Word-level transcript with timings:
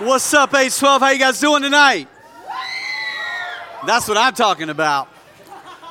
What's 0.00 0.34
up, 0.34 0.50
H12? 0.50 0.98
How 0.98 1.10
you 1.10 1.20
guys 1.20 1.38
doing 1.38 1.62
tonight? 1.62 2.08
That's 3.86 4.08
what 4.08 4.16
I'm 4.16 4.34
talking 4.34 4.68
about. 4.68 5.08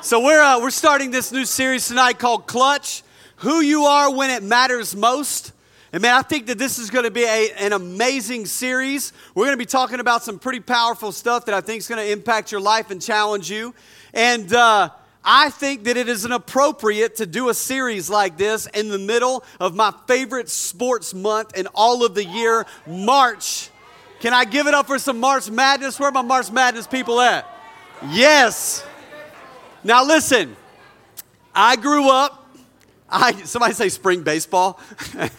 So 0.01 0.21
we're 0.21 0.41
uh, 0.41 0.59
we're 0.59 0.71
starting 0.71 1.09
this 1.09 1.31
new 1.31 1.45
series 1.45 1.87
tonight 1.87 2.19
called 2.19 2.45
Clutch: 2.45 3.01
Who 3.37 3.61
You 3.61 3.83
Are 3.83 4.13
When 4.13 4.29
It 4.29 4.43
Matters 4.43 4.93
Most. 4.93 5.53
And 5.93 6.01
man, 6.01 6.15
I 6.15 6.21
think 6.21 6.47
that 6.47 6.57
this 6.57 6.79
is 6.79 6.89
going 6.89 7.05
to 7.05 7.11
be 7.11 7.23
a, 7.23 7.53
an 7.57 7.71
amazing 7.71 8.45
series. 8.45 9.13
We're 9.35 9.45
going 9.45 9.53
to 9.53 9.57
be 9.57 9.65
talking 9.65 10.01
about 10.01 10.21
some 10.21 10.37
pretty 10.37 10.59
powerful 10.59 11.13
stuff 11.13 11.45
that 11.45 11.55
I 11.55 11.61
think 11.61 11.79
is 11.79 11.87
going 11.87 12.05
to 12.05 12.11
impact 12.11 12.51
your 12.51 12.59
life 12.59 12.91
and 12.91 13.01
challenge 13.01 13.49
you. 13.49 13.73
And 14.13 14.53
uh, 14.53 14.89
I 15.23 15.49
think 15.49 15.85
that 15.85 15.95
it 15.95 16.09
is 16.09 16.25
inappropriate 16.25 17.15
to 17.15 17.25
do 17.25 17.47
a 17.47 17.53
series 17.53 18.09
like 18.09 18.35
this 18.35 18.67
in 18.73 18.89
the 18.89 18.99
middle 18.99 19.45
of 19.61 19.75
my 19.75 19.93
favorite 20.07 20.49
sports 20.49 21.13
month 21.13 21.57
in 21.57 21.67
all 21.67 22.03
of 22.03 22.15
the 22.15 22.25
year, 22.25 22.65
March. 22.85 23.69
Can 24.23 24.33
I 24.33 24.45
give 24.45 24.67
it 24.67 24.73
up 24.73 24.87
for 24.87 24.97
some 24.99 25.19
March 25.19 25.51
Madness? 25.51 25.99
Where 25.99 26.09
my 26.09 26.21
March 26.21 26.49
Madness 26.49 26.87
people 26.87 27.19
at? 27.19 27.45
Yes. 28.07 28.85
Now 29.83 30.05
listen, 30.05 30.55
I 31.53 31.75
grew 31.75 32.09
up. 32.09 32.47
I 33.09 33.33
somebody 33.43 33.73
say 33.73 33.89
spring 33.89 34.23
baseball. 34.23 34.79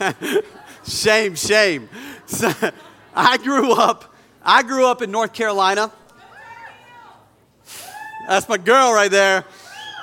shame, 0.86 1.34
shame. 1.34 1.88
I 3.16 3.38
grew 3.38 3.72
up. 3.72 4.14
I 4.42 4.62
grew 4.62 4.86
up 4.86 5.00
in 5.00 5.10
North 5.10 5.32
Carolina. 5.32 5.90
That's 8.28 8.46
my 8.50 8.58
girl 8.58 8.92
right 8.92 9.10
there. 9.10 9.46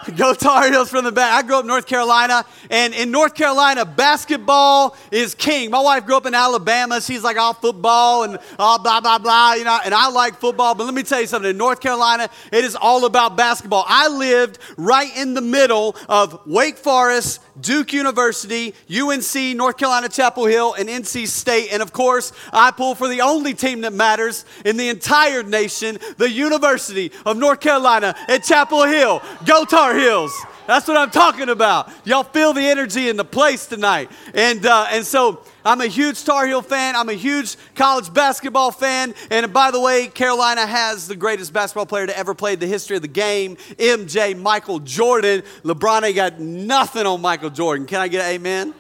Go 0.16 0.34
Tar 0.34 0.70
Heels 0.72 0.90
from 0.90 1.04
the 1.04 1.12
back. 1.12 1.32
I 1.34 1.46
grew 1.46 1.58
up 1.58 1.62
in 1.62 1.68
North 1.68 1.86
Carolina, 1.86 2.44
and 2.70 2.94
in 2.94 3.12
North 3.12 3.36
Carolina, 3.36 3.86
basketball 3.86 4.96
is 5.12 5.36
king. 5.36 5.70
My 5.70 5.80
wife 5.80 6.06
grew 6.06 6.18
up 6.18 6.26
in 6.26 6.34
Alabama. 6.34 7.02
She's 7.02 7.24
like 7.24 7.38
all 7.38 7.54
football 7.54 8.24
and 8.24 8.40
all 8.58 8.82
blah, 8.82 9.02
blah, 9.02 9.20
blah, 9.20 9.54
you 9.54 9.64
know, 9.64 9.80
and 9.84 9.94
I 9.94 10.10
like 10.10 10.40
football. 10.40 10.74
But 10.74 10.86
let 10.86 10.94
me 10.94 11.04
tell 11.04 11.22
you 11.22 11.28
something 11.28 11.52
in 11.52 11.58
North 11.58 11.82
Carolina, 11.82 12.30
it 12.52 12.64
is 12.64 12.76
all 12.76 13.06
about 13.06 13.38
basketball. 13.38 13.86
I 13.88 14.08
lived 14.08 14.58
right 14.78 15.16
in 15.16 15.34
the 15.34 15.42
middle 15.42 15.96
of 16.10 16.40
Wake 16.48 16.78
Forest, 16.78 17.42
Duke 17.60 17.94
University, 17.94 18.74
UNC, 18.90 19.56
North 19.56 19.78
Carolina 19.78 20.10
Chapel 20.10 20.46
Hill, 20.46 20.74
and 20.74 20.90
NC 20.90 21.28
State. 21.28 21.70
And 21.72 21.82
of 21.82 21.94
course, 21.94 22.34
I 22.52 22.72
pull 22.72 22.96
for 22.96 23.08
the 23.08 23.22
only 23.22 23.54
team 23.54 23.82
that 23.82 23.94
matters 23.94 24.46
in 24.66 24.78
the 24.78 24.90
entire 24.90 25.44
nation, 25.44 26.00
the 26.18 26.30
University 26.30 27.12
of 27.26 27.38
North 27.38 27.60
Carolina 27.60 28.16
at 28.28 28.44
Chapel 28.44 28.84
Hill. 28.86 29.22
Go 29.46 29.66
Tar 29.66 29.91
Heels. 29.94 30.34
That's 30.68 30.88
what 30.88 30.98
I'm 30.98 31.10
talking 31.10 31.50
about. 31.50 31.92
Y'all 32.06 32.24
feel 32.24 32.54
the 32.54 32.62
energy 32.62 33.10
in 33.10 33.18
the 33.18 33.26
place 33.26 33.66
tonight. 33.66 34.10
And, 34.34 34.66
uh, 34.66 34.88
and 34.90 35.06
so 35.06 35.44
I'm 35.66 35.82
a 35.82 35.88
huge 35.88 36.24
Tar 36.24 36.48
Heel 36.48 36.62
fan. 36.62 36.96
I'm 36.96 37.10
a 37.10 37.14
huge 37.14 37.58
college 37.76 38.14
basketball 38.14 38.72
fan. 38.72 39.14
And 39.30 39.52
by 39.52 39.72
the 39.72 39.80
way, 39.80 40.08
Carolina 40.08 40.66
has 40.66 41.08
the 41.08 41.16
greatest 41.16 41.54
basketball 41.54 41.86
player 41.86 42.08
to 42.08 42.18
ever 42.18 42.34
play 42.34 42.56
the 42.56 42.68
history 42.68 42.96
of 42.96 43.02
the 43.02 43.08
game, 43.08 43.58
MJ 43.78 44.38
Michael 44.38 44.80
Jordan. 44.80 45.44
LeBron 45.64 46.04
ain't 46.04 46.16
got 46.16 46.40
nothing 46.40 47.06
on 47.06 47.22
Michael 47.22 47.50
Jordan. 47.50 47.86
Can 47.86 48.00
I 48.00 48.08
get 48.08 48.22
an 48.24 48.32
amen? 48.32 48.74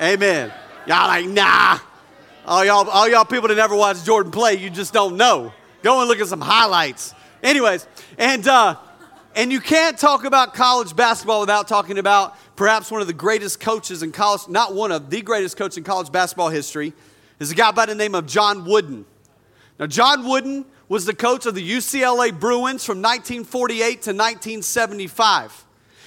Amen. 0.00 0.52
Y'all 0.86 1.06
like, 1.08 1.26
nah. 1.26 1.78
All 2.44 2.64
y'all, 2.64 2.88
all 2.88 3.08
y'all 3.08 3.24
people 3.24 3.48
that 3.48 3.56
never 3.56 3.74
watched 3.74 4.04
Jordan 4.04 4.30
play, 4.30 4.54
you 4.54 4.70
just 4.70 4.92
don't 4.92 5.16
know. 5.16 5.52
Go 5.82 6.00
and 6.00 6.08
look 6.08 6.20
at 6.20 6.28
some 6.28 6.40
highlights. 6.40 7.14
Anyways, 7.42 7.86
and 8.18 8.46
uh, 8.46 8.76
and 9.36 9.52
you 9.52 9.60
can't 9.60 9.98
talk 9.98 10.24
about 10.24 10.54
college 10.54 10.96
basketball 10.96 11.40
without 11.40 11.68
talking 11.68 11.98
about 11.98 12.38
perhaps 12.56 12.90
one 12.90 13.02
of 13.02 13.06
the 13.06 13.12
greatest 13.12 13.60
coaches 13.60 14.02
in 14.02 14.10
college, 14.10 14.48
not 14.48 14.74
one 14.74 14.90
of 14.90 15.10
the 15.10 15.20
greatest 15.20 15.58
coach 15.58 15.76
in 15.76 15.84
college 15.84 16.10
basketball 16.10 16.48
history, 16.48 16.94
is 17.38 17.52
a 17.52 17.54
guy 17.54 17.70
by 17.70 17.84
the 17.84 17.94
name 17.94 18.14
of 18.14 18.26
John 18.26 18.64
Wooden. 18.64 19.04
Now, 19.78 19.86
John 19.86 20.26
Wooden 20.26 20.64
was 20.88 21.04
the 21.04 21.14
coach 21.14 21.44
of 21.44 21.54
the 21.54 21.70
UCLA 21.70 22.32
Bruins 22.32 22.82
from 22.82 23.02
1948 23.02 23.78
to 23.78 24.10
1975. 24.12 25.66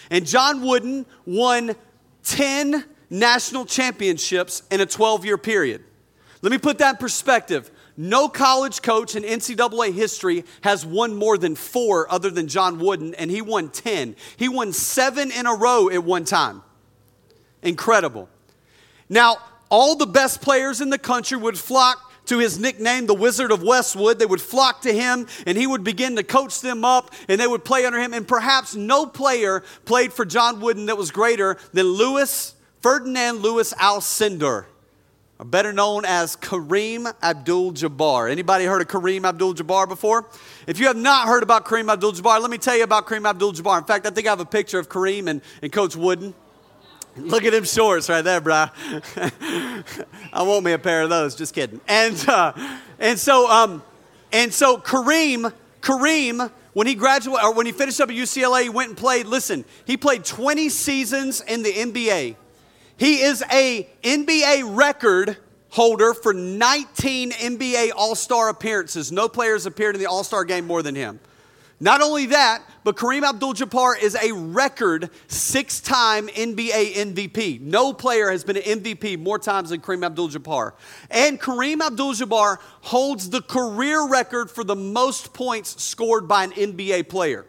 And 0.09 0.25
John 0.25 0.65
Wooden 0.65 1.05
won 1.27 1.75
10 2.23 2.83
national 3.11 3.65
championships 3.65 4.63
in 4.71 4.81
a 4.81 4.87
12 4.87 5.23
year 5.23 5.37
period. 5.37 5.83
Let 6.41 6.51
me 6.51 6.57
put 6.57 6.79
that 6.79 6.95
in 6.95 6.97
perspective. 6.97 7.69
No 8.01 8.29
college 8.29 8.81
coach 8.81 9.17
in 9.17 9.23
NCAA 9.23 9.93
history 9.93 10.45
has 10.61 10.85
won 10.85 11.17
more 11.17 11.37
than 11.37 11.53
four 11.53 12.09
other 12.09 12.29
than 12.29 12.47
John 12.47 12.79
Wooden, 12.79 13.13
and 13.15 13.29
he 13.29 13.41
won 13.41 13.67
10. 13.67 14.15
He 14.37 14.47
won 14.47 14.71
seven 14.71 15.31
in 15.31 15.45
a 15.45 15.53
row 15.53 15.89
at 15.89 16.01
one 16.01 16.23
time. 16.23 16.63
Incredible. 17.61 18.29
Now, 19.09 19.39
all 19.67 19.97
the 19.97 20.05
best 20.05 20.41
players 20.41 20.79
in 20.79 20.91
the 20.91 20.97
country 20.97 21.37
would 21.37 21.59
flock 21.59 22.13
to 22.27 22.37
his 22.37 22.57
nickname, 22.57 23.05
the 23.05 23.13
Wizard 23.13 23.51
of 23.51 23.63
Westwood. 23.63 24.17
They 24.17 24.25
would 24.25 24.39
flock 24.39 24.83
to 24.83 24.93
him 24.93 25.27
and 25.45 25.57
he 25.57 25.67
would 25.67 25.83
begin 25.83 26.15
to 26.15 26.23
coach 26.23 26.61
them 26.61 26.85
up 26.85 27.13
and 27.27 27.37
they 27.37 27.47
would 27.47 27.65
play 27.65 27.85
under 27.85 27.99
him. 27.99 28.13
And 28.13 28.25
perhaps 28.25 28.75
no 28.77 29.07
player 29.07 29.61
played 29.83 30.13
for 30.13 30.23
John 30.23 30.61
Wooden 30.61 30.85
that 30.85 30.97
was 30.97 31.11
greater 31.11 31.57
than 31.73 31.87
Lewis, 31.87 32.55
Ferdinand 32.79 33.39
Lewis 33.39 33.73
Alcindor 33.73 34.67
better 35.45 35.71
known 35.71 36.03
as 36.05 36.35
Kareem 36.35 37.13
Abdul-Jabbar. 37.23 38.29
Anybody 38.29 38.65
heard 38.65 38.81
of 38.81 38.87
Kareem 38.87 39.27
Abdul-Jabbar 39.27 39.87
before? 39.87 40.27
If 40.67 40.79
you 40.79 40.87
have 40.87 40.97
not 40.97 41.27
heard 41.27 41.43
about 41.43 41.65
Kareem 41.65 41.91
Abdul-Jabbar, 41.91 42.41
let 42.41 42.51
me 42.51 42.57
tell 42.57 42.75
you 42.75 42.83
about 42.83 43.07
Kareem 43.07 43.27
Abdul-Jabbar. 43.27 43.77
In 43.77 43.85
fact, 43.85 44.05
I 44.05 44.09
think 44.09 44.27
I 44.27 44.31
have 44.31 44.41
a 44.41 44.45
picture 44.45 44.79
of 44.79 44.89
Kareem 44.89 45.27
and, 45.27 45.41
and 45.61 45.71
Coach 45.71 45.95
Wooden. 45.95 46.33
Look 47.17 47.43
at 47.43 47.53
him 47.53 47.63
shorts 47.63 48.09
right 48.09 48.21
there, 48.21 48.41
bro. 48.41 48.67
I 49.15 49.83
want 50.37 50.63
me 50.63 50.73
a 50.73 50.79
pair 50.79 51.01
of 51.01 51.09
those. 51.09 51.35
Just 51.35 51.53
kidding. 51.53 51.81
And 51.87 52.17
uh, 52.29 52.53
and 52.97 53.19
so 53.19 53.49
um, 53.49 53.83
and 54.31 54.53
so 54.53 54.77
Kareem 54.77 55.51
Kareem 55.81 56.51
when 56.73 56.87
he 56.87 56.95
graduated 56.95 57.43
or 57.43 57.53
when 57.53 57.65
he 57.65 57.71
finished 57.71 57.99
up 57.99 58.09
at 58.09 58.15
UCLA, 58.15 58.63
he 58.63 58.69
went 58.69 58.89
and 58.89 58.97
played. 58.97 59.25
Listen, 59.25 59.65
he 59.85 59.97
played 59.97 60.23
20 60.23 60.69
seasons 60.69 61.41
in 61.41 61.63
the 61.63 61.71
NBA. 61.73 62.35
He 62.99 63.21
is 63.21 63.41
a 63.49 63.87
NBA 64.03 64.75
record 64.77 65.37
holder 65.69 66.13
for 66.13 66.33
19 66.33 67.31
NBA 67.31 67.91
All-Star 67.95 68.49
appearances. 68.49 69.09
No 69.09 69.29
players 69.29 69.65
appeared 69.65 69.95
in 69.95 70.01
the 70.01 70.07
All-Star 70.07 70.43
game 70.43 70.67
more 70.67 70.83
than 70.83 70.95
him. 70.95 71.21
Not 71.79 72.01
only 72.01 72.25
that, 72.25 72.61
but 72.83 72.97
Kareem 72.97 73.23
Abdul-Jabbar 73.23 74.03
is 74.03 74.17
a 74.21 74.33
record 74.33 75.09
six-time 75.27 76.27
NBA 76.27 76.95
MVP. 76.95 77.61
No 77.61 77.93
player 77.93 78.29
has 78.29 78.43
been 78.43 78.57
an 78.57 78.63
MVP 78.63 79.17
more 79.17 79.39
times 79.39 79.69
than 79.69 79.79
Kareem 79.79 80.05
Abdul-Jabbar. 80.05 80.73
And 81.09 81.39
Kareem 81.39 81.79
Abdul-Jabbar 81.79 82.57
holds 82.81 83.29
the 83.29 83.41
career 83.41 84.05
record 84.09 84.51
for 84.51 84.65
the 84.65 84.75
most 84.75 85.33
points 85.33 85.81
scored 85.81 86.27
by 86.27 86.43
an 86.43 86.51
NBA 86.51 87.07
player. 87.07 87.45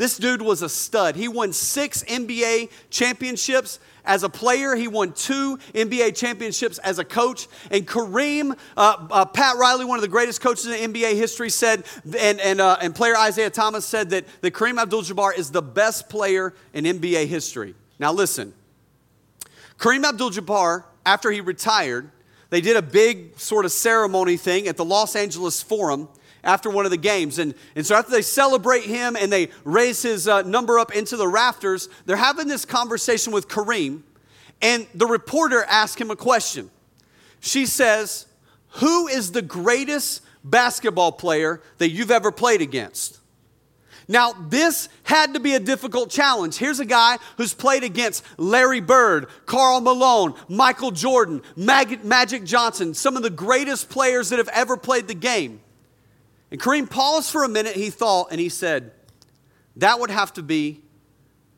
This 0.00 0.16
dude 0.16 0.40
was 0.40 0.62
a 0.62 0.68
stud. 0.70 1.14
He 1.14 1.28
won 1.28 1.52
six 1.52 2.02
NBA 2.04 2.70
championships 2.88 3.78
as 4.02 4.22
a 4.22 4.30
player. 4.30 4.74
He 4.74 4.88
won 4.88 5.12
two 5.12 5.58
NBA 5.74 6.16
championships 6.16 6.78
as 6.78 6.98
a 6.98 7.04
coach. 7.04 7.48
And 7.70 7.86
Kareem, 7.86 8.58
uh, 8.78 9.06
uh, 9.10 9.26
Pat 9.26 9.58
Riley, 9.58 9.84
one 9.84 9.98
of 9.98 10.02
the 10.02 10.08
greatest 10.08 10.40
coaches 10.40 10.68
in 10.68 10.94
NBA 10.94 11.16
history, 11.16 11.50
said, 11.50 11.84
and, 12.18 12.40
and, 12.40 12.62
uh, 12.62 12.78
and 12.80 12.94
player 12.94 13.12
Isiah 13.28 13.50
Thomas 13.50 13.84
said 13.84 14.08
that, 14.08 14.24
that 14.40 14.54
Kareem 14.54 14.80
Abdul 14.80 15.02
Jabbar 15.02 15.36
is 15.36 15.50
the 15.50 15.60
best 15.60 16.08
player 16.08 16.54
in 16.72 16.86
NBA 16.86 17.26
history. 17.26 17.74
Now, 17.98 18.10
listen, 18.10 18.54
Kareem 19.76 20.08
Abdul 20.08 20.30
Jabbar, 20.30 20.84
after 21.04 21.30
he 21.30 21.42
retired, 21.42 22.10
they 22.48 22.62
did 22.62 22.78
a 22.78 22.82
big 22.82 23.38
sort 23.38 23.66
of 23.66 23.70
ceremony 23.70 24.38
thing 24.38 24.66
at 24.66 24.78
the 24.78 24.84
Los 24.86 25.14
Angeles 25.14 25.62
Forum 25.62 26.08
after 26.42 26.70
one 26.70 26.84
of 26.84 26.90
the 26.90 26.96
games. 26.96 27.38
And, 27.38 27.54
and 27.74 27.86
so 27.86 27.94
after 27.94 28.10
they 28.10 28.22
celebrate 28.22 28.84
him 28.84 29.16
and 29.16 29.32
they 29.32 29.48
raise 29.64 30.02
his 30.02 30.28
uh, 30.28 30.42
number 30.42 30.78
up 30.78 30.94
into 30.94 31.16
the 31.16 31.28
rafters, 31.28 31.88
they're 32.06 32.16
having 32.16 32.48
this 32.48 32.64
conversation 32.64 33.32
with 33.32 33.48
Kareem. 33.48 34.02
And 34.62 34.86
the 34.94 35.06
reporter 35.06 35.64
asks 35.64 36.00
him 36.00 36.10
a 36.10 36.16
question. 36.16 36.70
She 37.40 37.66
says, 37.66 38.26
Who 38.74 39.08
is 39.08 39.32
the 39.32 39.42
greatest 39.42 40.22
basketball 40.44 41.12
player 41.12 41.62
that 41.78 41.90
you've 41.90 42.10
ever 42.10 42.30
played 42.30 42.60
against? 42.60 43.20
Now, 44.10 44.32
this 44.32 44.88
had 45.04 45.34
to 45.34 45.40
be 45.40 45.54
a 45.54 45.60
difficult 45.60 46.10
challenge. 46.10 46.56
Here's 46.56 46.80
a 46.80 46.84
guy 46.84 47.18
who's 47.36 47.54
played 47.54 47.84
against 47.84 48.24
Larry 48.38 48.80
Bird, 48.80 49.28
Karl 49.46 49.80
Malone, 49.80 50.34
Michael 50.48 50.90
Jordan, 50.90 51.42
Mag- 51.54 52.04
Magic 52.04 52.42
Johnson, 52.42 52.92
some 52.92 53.16
of 53.16 53.22
the 53.22 53.30
greatest 53.30 53.88
players 53.88 54.30
that 54.30 54.38
have 54.38 54.48
ever 54.48 54.76
played 54.76 55.06
the 55.06 55.14
game. 55.14 55.60
And 56.50 56.60
Kareem 56.60 56.90
paused 56.90 57.30
for 57.30 57.44
a 57.44 57.48
minute, 57.48 57.76
he 57.76 57.90
thought, 57.90 58.28
and 58.30 58.40
he 58.40 58.48
said, 58.48 58.92
That 59.76 60.00
would 60.00 60.10
have 60.10 60.32
to 60.34 60.42
be 60.42 60.80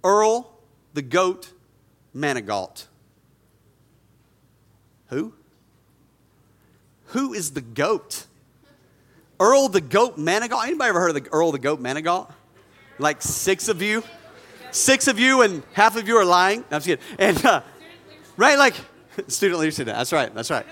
Earl 0.04 0.58
the 0.94 1.02
Goat 1.02 1.52
Manigault. 2.14 2.86
Who? 5.08 5.34
Who 7.06 7.32
is 7.34 7.52
the 7.52 7.60
goat? 7.60 8.26
Earl 9.38 9.68
the 9.68 9.80
Goat 9.80 10.18
Manigault? 10.18 10.66
Anybody 10.66 10.88
ever 10.88 11.00
heard 11.00 11.16
of 11.16 11.24
the 11.24 11.30
Earl 11.30 11.52
the 11.52 11.58
Goat 11.58 11.80
Manigault? 11.80 12.30
Like 12.98 13.22
six 13.22 13.68
of 13.68 13.82
you? 13.82 14.02
Six 14.70 15.08
of 15.08 15.18
you, 15.18 15.42
and 15.42 15.62
half 15.74 15.96
of 15.96 16.08
you 16.08 16.16
are 16.16 16.24
lying. 16.24 16.60
No, 16.70 16.76
I'm 16.76 16.82
just 16.82 16.86
kidding. 16.86 17.04
And, 17.18 17.44
uh, 17.44 17.60
right, 18.38 18.56
like, 18.56 18.74
student 19.28 19.60
leadership. 19.60 19.86
That's 19.86 20.12
right, 20.12 20.34
that's 20.34 20.50
right. 20.50 20.64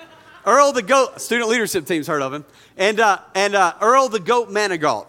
Earl 0.50 0.72
the 0.72 0.82
Goat, 0.82 1.20
student 1.20 1.48
leadership 1.48 1.86
team's 1.86 2.08
heard 2.08 2.22
of 2.22 2.34
him, 2.34 2.44
and, 2.76 2.98
uh, 2.98 3.20
and 3.36 3.54
uh, 3.54 3.74
Earl 3.80 4.08
the 4.08 4.18
Goat 4.18 4.50
Manigault. 4.50 5.06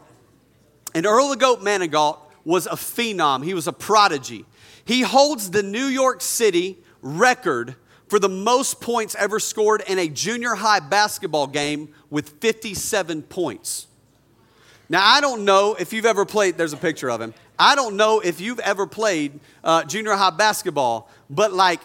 And 0.93 1.07
Earl 1.07 1.29
the 1.29 1.35
Goat 1.35 1.63
Manigault 1.63 2.19
was 2.45 2.67
a 2.67 2.75
phenom, 2.75 3.43
he 3.43 3.55
was 3.55 3.67
a 3.67 3.73
prodigy. 3.73 4.45
He 4.85 5.01
holds 5.01 5.49
the 5.49 5.63
New 5.63 5.85
York 5.85 6.21
City 6.21 6.77
record 7.01 7.75
for 8.07 8.19
the 8.19 8.29
most 8.29 8.81
points 8.81 9.15
ever 9.15 9.39
scored 9.39 9.81
in 9.87 9.97
a 9.97 10.07
junior 10.07 10.53
high 10.53 10.79
basketball 10.79 11.47
game 11.47 11.91
with 12.11 12.29
57 12.39 13.23
points. 13.23 13.87
Now, 14.89 15.03
I 15.03 15.21
don't 15.21 15.43
know 15.43 15.75
if 15.79 15.91
you've 15.91 16.05
ever 16.05 16.23
played, 16.23 16.55
there's 16.55 16.73
a 16.73 16.77
picture 16.77 17.09
of 17.09 17.19
him. 17.19 17.33
I 17.57 17.73
don't 17.73 17.97
know 17.97 18.19
if 18.19 18.39
you've 18.39 18.59
ever 18.59 18.85
played 18.85 19.39
uh, 19.63 19.85
junior 19.85 20.13
high 20.13 20.29
basketball, 20.29 21.09
but 21.31 21.51
like 21.51 21.81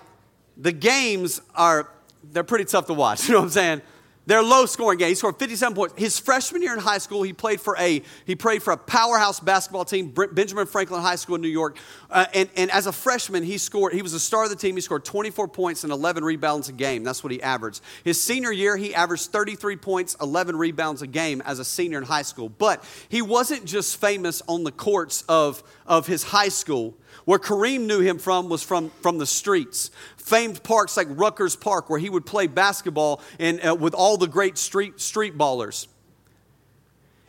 the 0.58 0.72
games 0.72 1.40
are, 1.54 1.88
they're 2.32 2.44
pretty 2.44 2.64
tough 2.64 2.87
to 2.87 2.94
watch. 2.94 3.26
You 3.28 3.34
know 3.34 3.40
what 3.40 3.44
I'm 3.46 3.50
saying? 3.50 3.82
They're 4.26 4.43
low 4.43 4.67
scoring 4.67 4.99
game. 4.99 5.11
He 5.11 5.14
scored 5.14 5.38
57 5.38 5.75
points. 5.75 5.94
His 5.96 6.19
freshman 6.19 6.61
year 6.61 6.73
in 6.73 6.81
high 6.81 6.99
school, 6.99 7.23
he 7.23 7.32
played 7.32 7.61
for 7.61 7.76
a 7.78 8.02
he 8.25 8.34
played 8.34 8.61
for 8.61 8.73
a 8.73 8.76
powerhouse 8.76 9.38
basketball 9.38 9.84
team, 9.84 10.11
Benjamin 10.11 10.67
Franklin 10.67 11.00
High 11.00 11.14
School 11.14 11.37
in 11.37 11.43
New 11.43 11.49
York. 11.49 11.78
Uh, 12.11 12.26
and, 12.34 12.49
and 12.56 12.70
as 12.73 12.88
a 12.88 12.93
freshman, 12.93 13.44
he 13.44 13.56
scored. 13.56 13.93
He 13.93 14.02
was 14.02 14.14
a 14.14 14.20
star 14.20 14.43
of 14.43 14.50
the 14.50 14.56
team. 14.56 14.75
He 14.75 14.81
scored 14.81 15.05
24 15.05 15.46
points 15.49 15.84
and 15.84 15.93
11 15.93 16.25
rebounds 16.25 16.69
a 16.69 16.73
game. 16.73 17.05
That's 17.05 17.23
what 17.23 17.32
he 17.32 17.40
averaged. 17.40 17.82
His 18.02 18.20
senior 18.20 18.50
year, 18.50 18.76
he 18.76 18.93
averaged 18.93 19.26
33 19.26 19.76
points, 19.76 20.17
11 20.20 20.56
rebounds 20.56 21.02
a 21.02 21.06
game 21.06 21.40
as 21.46 21.61
a 21.61 21.64
senior 21.64 21.99
in 21.99 22.05
high 22.05 22.23
school. 22.23 22.49
But 22.49 22.82
he 23.08 23.23
wasn't 23.23 23.64
just 23.64 24.00
famous 24.00 24.43
on 24.49 24.64
the 24.64 24.73
courts 24.73 25.23
of 25.28 25.62
of 25.87 26.08
his 26.08 26.25
high 26.25 26.49
school. 26.49 26.96
Where 27.24 27.38
Kareem 27.38 27.86
knew 27.86 28.00
him 28.00 28.18
from 28.18 28.48
was 28.48 28.62
from, 28.62 28.90
from 29.02 29.18
the 29.18 29.26
streets. 29.26 29.90
Famed 30.16 30.62
parks 30.62 30.96
like 30.96 31.08
Rucker 31.10 31.48
Park, 31.60 31.90
where 31.90 31.98
he 31.98 32.10
would 32.10 32.26
play 32.26 32.46
basketball 32.46 33.20
and, 33.38 33.66
uh, 33.66 33.74
with 33.74 33.94
all 33.94 34.16
the 34.16 34.28
great 34.28 34.58
street, 34.58 35.00
street 35.00 35.36
ballers. 35.36 35.86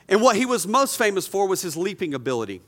And 0.07 0.21
what 0.21 0.35
he 0.35 0.45
was 0.45 0.67
most 0.67 0.97
famous 0.97 1.27
for 1.27 1.47
was 1.47 1.61
his 1.61 1.75
leaping 1.75 2.13
ability. 2.13 2.61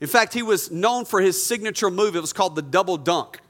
In 0.00 0.08
fact, 0.08 0.32
he 0.32 0.42
was 0.42 0.70
known 0.70 1.04
for 1.04 1.20
his 1.20 1.42
signature 1.42 1.90
move. 1.90 2.16
It 2.16 2.20
was 2.20 2.32
called 2.32 2.54
the 2.54 2.62
double 2.62 2.96
dunk. 2.96 3.40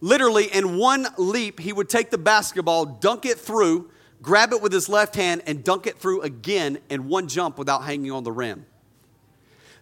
Literally, 0.00 0.44
in 0.52 0.76
one 0.76 1.06
leap, 1.16 1.58
he 1.58 1.72
would 1.72 1.88
take 1.88 2.10
the 2.10 2.18
basketball, 2.18 2.84
dunk 2.84 3.24
it 3.24 3.38
through, 3.38 3.90
grab 4.20 4.52
it 4.52 4.60
with 4.60 4.72
his 4.72 4.88
left 4.88 5.14
hand, 5.14 5.42
and 5.46 5.64
dunk 5.64 5.86
it 5.86 5.98
through 5.98 6.20
again 6.20 6.78
in 6.90 7.08
one 7.08 7.28
jump 7.28 7.58
without 7.58 7.84
hanging 7.84 8.12
on 8.12 8.24
the 8.24 8.32
rim. 8.32 8.66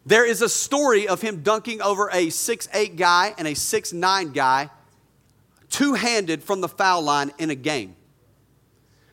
There 0.06 0.26
is 0.26 0.42
a 0.42 0.48
story 0.48 1.08
of 1.08 1.22
him 1.22 1.42
dunking 1.42 1.80
over 1.80 2.10
a 2.12 2.28
six-eight 2.30 2.96
guy 2.96 3.34
and 3.38 3.48
a 3.48 3.54
six-nine 3.54 4.32
guy, 4.32 4.68
two 5.70 5.94
handed 5.94 6.42
from 6.42 6.60
the 6.60 6.68
foul 6.68 7.02
line 7.02 7.32
in 7.38 7.50
a 7.50 7.54
game. 7.54 7.96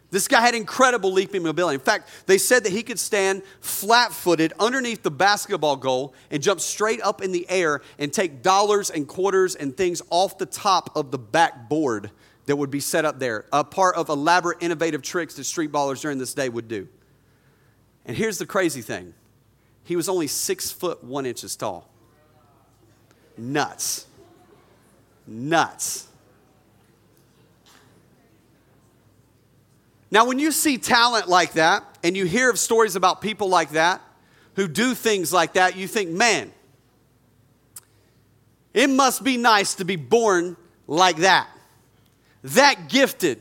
This 0.09 0.27
guy 0.27 0.41
had 0.41 0.53
incredible 0.53 1.13
leaping 1.13 1.43
mobility. 1.43 1.75
In 1.75 1.79
fact, 1.79 2.09
they 2.25 2.37
said 2.37 2.65
that 2.65 2.73
he 2.73 2.83
could 2.83 2.99
stand 2.99 3.43
flat 3.61 4.11
footed 4.11 4.51
underneath 4.59 5.03
the 5.03 5.11
basketball 5.11 5.77
goal 5.77 6.13
and 6.29 6.43
jump 6.43 6.59
straight 6.59 7.01
up 7.01 7.21
in 7.21 7.31
the 7.31 7.49
air 7.49 7.81
and 7.97 8.11
take 8.11 8.41
dollars 8.41 8.89
and 8.89 9.07
quarters 9.07 9.55
and 9.55 9.77
things 9.77 10.01
off 10.09 10.37
the 10.37 10.45
top 10.45 10.97
of 10.97 11.11
the 11.11 11.17
backboard 11.17 12.11
that 12.47 12.57
would 12.57 12.69
be 12.69 12.81
set 12.81 13.05
up 13.05 13.19
there, 13.19 13.45
a 13.53 13.63
part 13.63 13.95
of 13.95 14.09
elaborate, 14.09 14.57
innovative 14.59 15.01
tricks 15.01 15.35
that 15.35 15.45
street 15.45 15.71
ballers 15.71 16.01
during 16.01 16.17
this 16.17 16.33
day 16.33 16.49
would 16.49 16.67
do. 16.67 16.89
And 18.05 18.17
here's 18.17 18.37
the 18.37 18.45
crazy 18.45 18.81
thing 18.81 19.13
he 19.83 19.95
was 19.95 20.07
only 20.09 20.27
six 20.27 20.71
foot 20.71 21.03
one 21.03 21.25
inches 21.25 21.55
tall. 21.55 21.89
Nuts. 23.37 24.05
Nuts. 25.27 26.07
Now, 30.11 30.25
when 30.25 30.39
you 30.39 30.51
see 30.51 30.77
talent 30.77 31.29
like 31.29 31.53
that 31.53 31.83
and 32.03 32.17
you 32.17 32.25
hear 32.25 32.49
of 32.49 32.59
stories 32.59 32.97
about 32.97 33.21
people 33.21 33.47
like 33.47 33.71
that 33.71 34.01
who 34.55 34.67
do 34.67 34.93
things 34.93 35.31
like 35.31 35.53
that, 35.53 35.77
you 35.77 35.87
think, 35.87 36.09
man, 36.09 36.51
it 38.73 38.89
must 38.89 39.23
be 39.23 39.37
nice 39.37 39.75
to 39.75 39.85
be 39.85 39.95
born 39.95 40.57
like 40.87 41.17
that. 41.17 41.47
That 42.43 42.89
gifted 42.89 43.39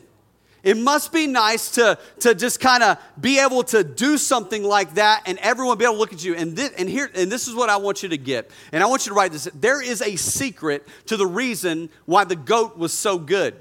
it 0.63 0.77
must 0.77 1.13
be 1.13 1.27
nice 1.27 1.71
to, 1.73 1.99
to 2.21 2.35
just 2.35 2.61
kind 2.61 2.83
of 2.83 2.99
be 3.19 3.39
able 3.39 3.63
to 3.65 3.83
do 3.83 4.19
something 4.19 4.63
like 4.63 4.95
that 4.95 5.23
and 5.27 5.39
everyone 5.39 5.79
be 5.79 5.85
able 5.85 5.95
to 5.95 6.01
look 6.01 6.13
at 6.13 6.23
you. 6.23 6.35
And 6.35 6.55
this, 6.55 6.71
and, 6.73 6.89
here, 6.89 7.11
and 7.15 7.33
this 7.33 7.49
is 7.49 7.55
what 7.55 7.71
I 7.71 7.79
want 7.79 8.03
you 8.03 8.11
to 8.11 8.19
get. 8.19 8.51
And 8.73 8.83
I 8.83 8.87
want 8.87 9.07
you 9.07 9.11
to 9.11 9.17
write 9.17 9.33
this. 9.33 9.49
There 9.55 9.83
is 9.83 10.03
a 10.03 10.17
secret 10.17 10.87
to 11.07 11.17
the 11.17 11.27
reason 11.27 11.89
why 12.05 12.25
the 12.25 12.37
goat 12.37 12.77
was 12.77 12.93
so 12.93 13.19
good. 13.19 13.55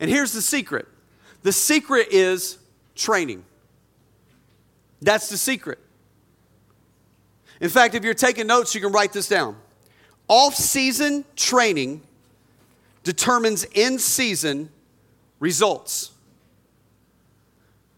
And 0.00 0.10
here's 0.10 0.32
the 0.32 0.42
secret 0.42 0.86
the 1.42 1.52
secret 1.52 2.08
is 2.10 2.58
training. 2.94 3.44
That's 5.00 5.28
the 5.28 5.36
secret. 5.36 5.78
In 7.60 7.68
fact, 7.68 7.94
if 7.94 8.04
you're 8.04 8.14
taking 8.14 8.46
notes, 8.46 8.74
you 8.74 8.80
can 8.80 8.92
write 8.92 9.12
this 9.12 9.28
down. 9.28 9.56
Off 10.28 10.54
season 10.54 11.24
training 11.36 12.02
determines 13.02 13.64
in 13.64 13.98
season 13.98 14.68
results. 15.42 16.12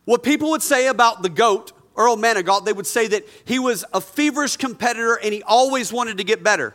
What 0.06 0.22
people 0.22 0.50
would 0.50 0.62
say 0.62 0.88
about 0.88 1.22
the 1.22 1.28
GOAT, 1.28 1.72
Earl 1.94 2.16
Manigault, 2.16 2.64
they 2.64 2.72
would 2.72 2.86
say 2.86 3.06
that 3.08 3.28
he 3.44 3.58
was 3.58 3.84
a 3.92 4.00
feverish 4.00 4.56
competitor 4.56 5.18
and 5.22 5.32
he 5.32 5.42
always 5.42 5.92
wanted 5.92 6.16
to 6.18 6.24
get 6.24 6.42
better. 6.42 6.74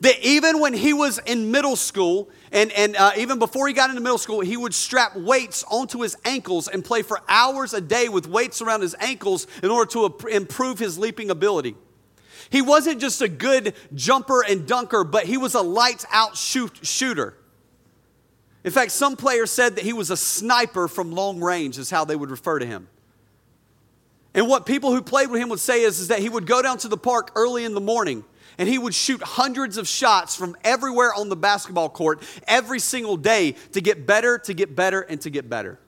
That 0.00 0.18
even 0.24 0.60
when 0.60 0.72
he 0.72 0.92
was 0.92 1.18
in 1.18 1.50
middle 1.50 1.74
school, 1.74 2.30
and, 2.52 2.70
and 2.72 2.94
uh, 2.96 3.12
even 3.16 3.40
before 3.40 3.66
he 3.66 3.74
got 3.74 3.90
into 3.90 4.00
middle 4.00 4.18
school, 4.18 4.40
he 4.40 4.56
would 4.56 4.72
strap 4.72 5.16
weights 5.16 5.64
onto 5.64 6.00
his 6.00 6.16
ankles 6.24 6.68
and 6.68 6.84
play 6.84 7.02
for 7.02 7.20
hours 7.28 7.74
a 7.74 7.80
day 7.80 8.08
with 8.08 8.28
weights 8.28 8.62
around 8.62 8.82
his 8.82 8.94
ankles 9.00 9.48
in 9.64 9.70
order 9.70 9.90
to 9.92 10.28
improve 10.28 10.78
his 10.78 10.96
leaping 10.96 11.30
ability. 11.30 11.74
He 12.50 12.62
wasn't 12.62 13.00
just 13.00 13.20
a 13.20 13.28
good 13.28 13.74
jumper 13.94 14.44
and 14.44 14.66
dunker, 14.66 15.02
but 15.02 15.24
he 15.24 15.38
was 15.38 15.54
a 15.54 15.60
lights 15.60 16.06
out 16.12 16.36
shoot, 16.36 16.78
shooter. 16.82 17.36
In 18.64 18.70
fact, 18.70 18.92
some 18.92 19.16
players 19.16 19.50
said 19.50 19.76
that 19.76 19.84
he 19.84 19.92
was 19.92 20.10
a 20.10 20.16
sniper 20.16 20.86
from 20.88 21.10
long 21.12 21.40
range, 21.40 21.78
is 21.78 21.90
how 21.90 22.04
they 22.04 22.14
would 22.14 22.30
refer 22.30 22.58
to 22.58 22.66
him. 22.66 22.88
And 24.34 24.48
what 24.48 24.66
people 24.66 24.92
who 24.92 25.02
played 25.02 25.30
with 25.30 25.40
him 25.40 25.48
would 25.48 25.60
say 25.60 25.82
is, 25.82 26.00
is 26.00 26.08
that 26.08 26.20
he 26.20 26.28
would 26.28 26.46
go 26.46 26.62
down 26.62 26.78
to 26.78 26.88
the 26.88 26.96
park 26.96 27.32
early 27.34 27.64
in 27.64 27.74
the 27.74 27.80
morning 27.80 28.24
and 28.58 28.68
he 28.68 28.78
would 28.78 28.94
shoot 28.94 29.22
hundreds 29.22 29.76
of 29.76 29.88
shots 29.88 30.36
from 30.36 30.56
everywhere 30.62 31.12
on 31.14 31.28
the 31.28 31.36
basketball 31.36 31.88
court 31.88 32.22
every 32.46 32.78
single 32.78 33.16
day 33.16 33.52
to 33.72 33.80
get 33.80 34.06
better, 34.06 34.38
to 34.38 34.54
get 34.54 34.76
better, 34.76 35.00
and 35.00 35.20
to 35.22 35.30
get 35.30 35.48
better 35.48 35.78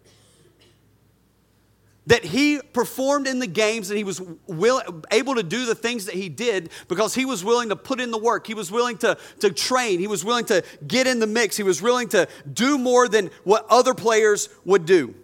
that 2.06 2.25
he 2.25 2.61
performed 2.73 3.26
in 3.26 3.38
the 3.38 3.47
games 3.47 3.90
and 3.90 3.97
he 3.97 4.05
was 4.05 4.21
will, 4.47 4.83
able 5.11 5.35
to 5.37 5.43
do 5.43 5.64
the 5.64 5.75
things 5.75 6.07
that 6.07 6.14
he 6.14 6.28
did 6.28 6.71
because 6.87 7.14
he 7.14 7.25
was 7.25 7.43
willing 7.43 7.71
to 7.71 7.76
put 7.76 8.00
in 8.00 8.11
the 8.11 8.19
work. 8.19 8.47
He 8.47 8.55
was 8.55 8.71
willing 8.71 8.99
to, 8.99 9.17
to 9.40 9.50
train. 9.50 9.99
He 10.00 10.07
was 10.07 10.25
willing 10.25 10.45
to 10.47 10.62
get 10.87 11.07
in 11.07 11.19
the 11.19 11.26
mix. 11.26 11.57
He 11.57 11.62
was 11.62 11.81
willing 11.81 12.09
to 12.09 12.28
do 12.52 12.76
more 12.76 13.09
than 13.09 13.31
what 13.45 13.67
other 13.71 13.95
players 13.95 14.50
would 14.64 14.85
do. 14.85 15.14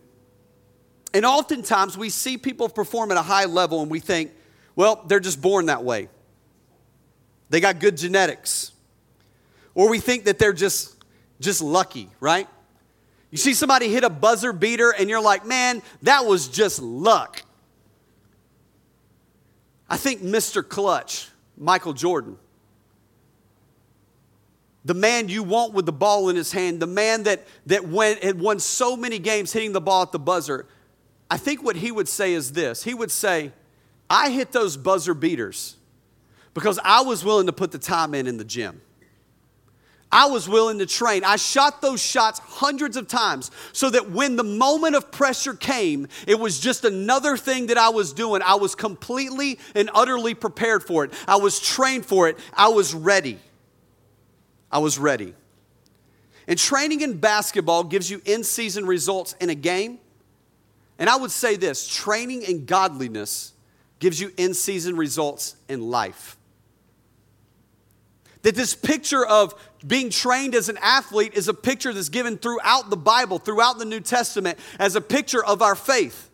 And 1.12 1.26
oftentimes 1.26 1.99
we 1.99 2.09
see 2.09 2.38
people 2.38 2.69
perform 2.69 3.11
at 3.11 3.19
a 3.19 3.23
high 3.23 3.47
level 3.47 3.83
and 3.83 3.90
we 3.90 4.00
think, 4.00 4.31
well, 4.75 5.04
they're 5.07 5.21
just 5.21 5.43
born 5.43 5.66
that 5.66 5.85
way. 5.85 6.09
They 7.50 7.61
got 7.61 7.78
good 7.81 7.97
genetics. 7.97 8.73
Or 9.75 9.90
we 9.90 9.99
think 9.99 10.25
that 10.25 10.38
they're 10.38 10.52
just, 10.52 10.97
just 11.40 11.61
lucky, 11.61 12.09
right? 12.21 12.49
You 13.30 13.38
see 13.38 13.54
somebody 13.54 13.88
hit 13.88 14.04
a 14.04 14.10
buzzer 14.10 14.52
beater 14.52 14.92
and 14.96 15.08
you're 15.08 15.22
like, 15.22 15.46
man, 15.46 15.82
that 16.02 16.26
was 16.26 16.49
just 16.49 16.80
luck. 16.82 17.42
I 19.88 19.96
think 19.96 20.22
Mr. 20.22 20.66
Clutch, 20.66 21.28
Michael 21.56 21.92
Jordan, 21.92 22.37
the 24.84 24.94
man 24.94 25.28
you 25.28 25.42
want 25.42 25.75
with 25.75 25.87
the 25.87 25.92
ball 25.92 26.28
in 26.28 26.37
his 26.37 26.52
hand, 26.52 26.80
the 26.80 26.87
man 26.87 27.25
that, 27.25 27.46
that 27.66 27.87
went, 27.87 28.25
had 28.25 28.40
won 28.40 28.58
so 28.58 28.96
many 28.96 29.18
games 29.18 29.52
hitting 29.52 29.72
the 29.72 29.80
ball 29.80 30.02
at 30.02 30.12
the 30.12 30.18
buzzer, 30.18 30.66
I 31.30 31.37
think 31.37 31.62
what 31.62 31.76
he 31.76 31.92
would 31.92 32.08
say 32.08 32.32
is 32.32 32.52
this 32.52 32.82
He 32.82 32.94
would 32.94 33.10
say, 33.10 33.52
I 34.08 34.30
hit 34.30 34.52
those 34.52 34.76
buzzer 34.76 35.14
beaters 35.14 35.76
because 36.54 36.80
I 36.82 37.02
was 37.02 37.25
willing 37.25 37.46
to 37.46 37.52
put 37.52 37.70
the 37.70 37.78
time 37.78 38.14
in 38.14 38.26
in 38.26 38.38
the 38.38 38.44
gym. 38.44 38.80
I 40.12 40.26
was 40.26 40.49
willing 40.49 40.81
to 40.81 40.87
train. 40.87 41.23
I 41.25 41.37
shot 41.37 41.81
those 41.81 42.02
shots 42.02 42.40
hundreds 42.40 42.97
of 42.97 43.07
times 43.07 43.50
so 43.73 43.90
that 43.90 44.11
when 44.11 44.35
the 44.37 44.45
moment 44.45 44.97
of 44.97 45.12
pressure 45.12 45.55
came, 45.55 46.09
it 46.26 46.38
was 46.38 46.59
just 46.59 46.85
another 46.85 47.37
thing 47.37 47.69
that 47.69 47.79
I 47.79 47.90
was 47.90 48.12
doing. 48.12 48.43
I 48.43 48.57
was 48.57 48.75
completely 48.75 49.61
and 49.75 49.88
utterly 49.95 50.35
prepared 50.35 50.83
for 50.83 51.05
it. 51.05 51.12
I 51.29 51.37
was 51.37 51.61
trained 51.61 52.07
for 52.07 52.29
it. 52.29 52.38
I 52.52 52.69
was 52.69 52.93
ready. 52.93 53.38
I 54.73 54.79
was 54.79 54.99
ready. 54.99 55.35
And 56.49 56.59
training 56.59 57.02
in 57.02 57.19
basketball 57.19 57.85
gives 57.85 58.11
you 58.11 58.21
in 58.25 58.43
season 58.43 58.87
results 58.87 59.37
in 59.40 59.50
a 59.50 59.55
game. 59.55 60.00
And 60.99 61.09
I 61.09 61.17
would 61.17 61.31
say 61.31 61.55
this 61.55 61.87
training 61.87 62.43
in 62.43 62.67
godliness 62.67 63.52
gives 64.00 64.21
you 64.21 64.33
in 64.37 64.55
season 64.55 64.97
results 64.97 65.55
in 65.69 65.88
life. 65.88 66.37
That 68.42 68.54
this 68.54 68.75
picture 68.75 69.25
of 69.25 69.54
being 69.87 70.11
trained 70.11 70.54
as 70.54 70.68
an 70.68 70.78
athlete 70.80 71.35
is 71.35 71.49
a 71.49 71.54
picture 71.54 71.92
that's 71.92 72.09
given 72.09 72.38
throughout 72.38 72.88
the 72.88 72.97
Bible, 72.97 73.38
throughout 73.38 73.78
the 73.78 73.85
New 73.85 74.00
Testament, 74.00 74.59
as 74.78 74.97
a 74.97 75.00
picture 75.00 75.44
of 75.44 75.61
our 75.61 75.75
faith 75.75 76.29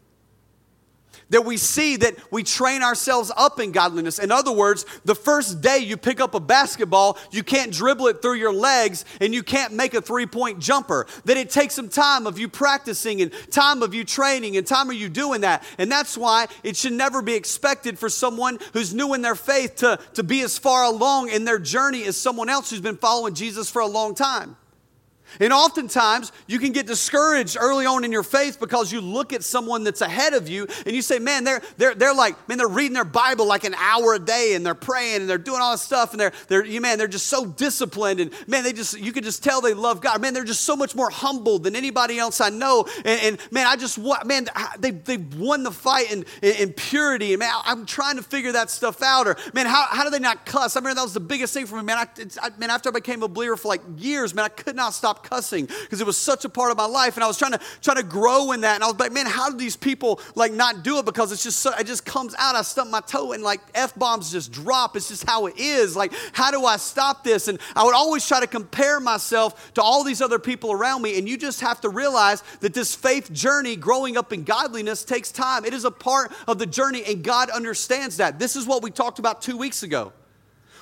that 1.31 1.45
we 1.45 1.57
see 1.57 1.97
that 1.97 2.15
we 2.31 2.43
train 2.43 2.83
ourselves 2.83 3.33
up 3.37 3.61
in 3.61 3.73
godliness. 3.73 4.19
In 4.19 4.31
other 4.31 4.53
words, 4.53 4.87
the 5.05 5.15
first 5.15 5.61
day 5.61 5.79
you 5.79 5.97
pick 5.97 6.21
up 6.21 6.35
a 6.35 6.41
basketball, 6.41 7.19
you 7.31 7.43
can't 7.43 7.73
dribble 7.73 8.07
it 8.09 8.23
through 8.23 8.35
your 8.35 8.53
legs 8.53 9.05
and 9.21 9.35
you 9.35 9.43
can't 9.43 9.73
make 9.73 9.95
a 9.95 10.01
three 10.01 10.27
point 10.27 10.59
jumper. 10.59 11.07
That 11.25 11.37
it 11.37 11.51
takes 11.51 11.75
some 11.75 11.89
time 11.89 12.27
of 12.27 12.39
you 12.39 12.49
practicing 12.49 13.21
and 13.23 13.33
time 13.51 13.83
of 13.83 13.95
you 13.95 14.05
training 14.05 14.57
and 14.57 14.67
time 14.67 14.91
of 14.91 14.97
you 14.97 15.09
doing 15.09 15.41
that. 15.41 15.65
And 15.79 15.91
that's 15.91 16.17
why 16.17 16.47
it 16.63 16.77
should 16.77 16.93
never 16.93 17.23
be 17.23 17.35
expected 17.35 17.99
for 17.99 18.09
someone 18.09 18.59
who's 18.73 18.95
new 18.95 19.15
in 19.15 19.23
their 19.23 19.35
faith 19.35 19.77
to, 19.77 19.99
to 20.15 20.23
be 20.23 20.43
as 20.43 20.59
far 20.59 20.85
along 20.85 21.31
in 21.31 21.45
their 21.45 21.59
journey 21.59 22.05
as 22.05 22.17
someone 22.17 22.49
else 22.49 22.71
who's 22.71 22.81
been 22.81 22.97
following 22.97 23.35
Jesus 23.35 23.71
for 23.71 23.83
a 23.83 23.87
long 23.87 24.15
time. 24.15 24.57
And 25.41 25.53
oftentimes, 25.53 26.33
you 26.47 26.59
can 26.59 26.73
get 26.73 26.87
discouraged 26.87 27.57
early 27.59 27.87
on 27.87 28.05
in 28.05 28.13
your 28.13 28.23
faith 28.23 28.59
because 28.59 28.93
you 28.93 29.01
look 29.01 29.33
at 29.33 29.43
someone 29.43 29.85
that's 29.85 30.01
ahead 30.01 30.35
of 30.35 30.49
you 30.49 30.67
and 30.85 30.95
you 30.95 31.03
say, 31.03 31.19
man, 31.19 31.45
they're, 31.45 31.63
they're, 31.77 31.95
they're 31.95 32.15
like, 32.15 32.49
man, 32.49 32.59
they're 32.59 32.69
reading 32.69 32.95
their 32.95 33.05
Bible 33.05 33.47
like 33.47 33.65
an 33.65 33.75
hour 33.75 34.15
a 34.15 34.19
day 34.19 34.55
and 34.55 34.65
they're 34.65 34.75
praying 34.75 35.21
and 35.23 35.31
they're 35.31 35.39
doing 35.39 35.61
all 35.61 35.73
this 35.73 35.83
stuff 35.83 36.13
and 36.13 36.21
they're, 36.21 36.33
they're 36.49 36.65
you, 36.65 36.81
man, 36.81 36.99
they're 36.99 37.09
just 37.09 37.27
so 37.27 37.47
disciplined 37.47 38.21
and 38.21 38.33
man, 38.47 38.65
they 38.65 38.73
just, 38.73 38.99
you 38.99 39.13
can 39.13 39.23
just 39.23 39.43
tell 39.43 39.61
they 39.61 39.75
love 39.75 40.01
God. 40.01 40.21
Man, 40.21 40.35
they're 40.35 40.45
just 40.45 40.63
so 40.63 40.77
much 40.77 40.95
more 40.95 41.11
humble 41.11 41.59
than 41.59 41.77
anybody 41.77 42.19
else 42.19 42.41
I 42.41 42.51
know. 42.51 42.87
And, 43.05 43.21
and 43.21 43.53
man, 43.53 43.67
I 43.67 43.77
just, 43.77 43.99
man, 44.25 44.47
they, 44.79 44.91
they 44.91 45.17
won 45.17 45.63
the 45.63 45.71
fight 45.71 46.11
in, 46.11 46.25
in, 46.43 46.55
in 46.57 46.73
purity. 46.73 47.33
And 47.33 47.41
man, 47.41 47.53
I'm 47.65 47.87
trying 47.87 48.17
to 48.17 48.23
figure 48.23 48.53
that 48.53 48.71
stuff 48.71 49.03
out. 49.03 49.27
Or 49.27 49.37
man, 49.53 49.67
how, 49.67 49.87
how 49.91 50.05
do 50.05 50.11
they 50.11 50.19
not 50.19 50.47
cuss? 50.47 50.77
I 50.77 50.81
remember 50.81 50.97
that 50.97 51.05
was 51.05 51.15
the 51.15 51.21
biggest 51.21 51.55
thing 51.55 51.67
for 51.67 51.77
me, 51.77 51.83
man. 51.83 51.99
I, 51.99 52.09
I, 52.43 52.51
man, 52.59 52.71
after 52.71 52.89
I 52.89 52.93
became 52.93 53.23
a 53.23 53.29
believer 53.29 53.57
for 53.57 53.69
like 53.69 53.83
years, 53.99 54.35
man, 54.35 54.45
I 54.45 54.49
could 54.49 54.77
not 54.77 54.95
stop 54.95 55.26
cussing 55.29 55.67
because 55.67 56.01
it 56.01 56.07
was 56.07 56.17
such 56.17 56.45
a 56.45 56.49
part 56.49 56.71
of 56.71 56.77
my 56.77 56.87
life. 56.87 57.17
And 57.17 57.25
I 57.25 57.27
was 57.27 57.39
trying 57.39 57.53
to 57.53 57.61
try 57.83 57.95
to 57.95 58.03
grow 58.03 58.53
in 58.53 58.61
that. 58.63 58.77
And 58.77 58.85
I 58.85 58.87
was 58.87 58.99
like, 58.99 59.13
man, 59.13 59.27
how 59.27 59.51
do 59.51 59.57
these 59.57 59.77
people 59.77 60.21
like 60.35 60.53
not 60.53 60.83
do 60.83 60.99
it? 60.99 61.05
Because 61.05 61.33
it's 61.33 61.43
just 61.43 61.61
so, 61.61 61.73
it 61.79 61.87
just 61.87 62.05
comes 62.05 62.35
out. 62.39 62.55
I 62.55 62.63
stump 62.63 62.91
my 62.91 63.01
toe 63.01 63.33
and 63.33 63.43
like 63.43 63.61
F 63.75 63.95
bombs 63.95 64.31
just 64.31 64.53
drop. 64.53 64.97
It's 64.97 65.09
just 65.09 65.29
how 65.29 65.47
it 65.47 65.59
is. 65.59 65.97
Like, 65.97 66.13
how 66.33 66.51
do 66.51 66.65
I 66.65 66.77
stop 66.77 67.25
this? 67.25 67.49
And 67.49 67.59
I 67.75 67.85
would 67.85 67.95
always 67.95 68.27
try 68.27 68.41
to 68.41 68.47
compare 68.47 69.01
myself 69.01 69.75
to 69.75 69.83
all 69.83 70.05
these 70.05 70.23
other 70.23 70.39
people 70.39 70.73
around 70.73 71.03
me. 71.03 71.19
And 71.19 71.29
you 71.29 71.37
just 71.37 71.61
have 71.61 71.81
to 71.83 71.89
realize 71.89 72.43
that 72.61 72.75
this 72.75 72.95
faith 72.95 73.33
journey, 73.33 73.77
growing 73.77 74.17
up 74.17 74.33
in 74.33 74.45
godliness, 74.45 75.05
takes 75.05 75.33
time. 75.33 75.65
It 75.65 75.75
is 75.75 75.85
a 75.85 75.91
part 75.91 76.33
of 76.47 76.59
the 76.59 76.67
journey, 76.67 77.03
and 77.05 77.23
God 77.23 77.51
understands 77.51 78.19
that. 78.19 78.39
This 78.39 78.57
is 78.57 78.67
what 78.67 78.83
we 78.83 78.91
talked 78.91 79.19
about 79.19 79.43
two 79.43 79.57
weeks 79.57 79.83
ago 79.83 80.13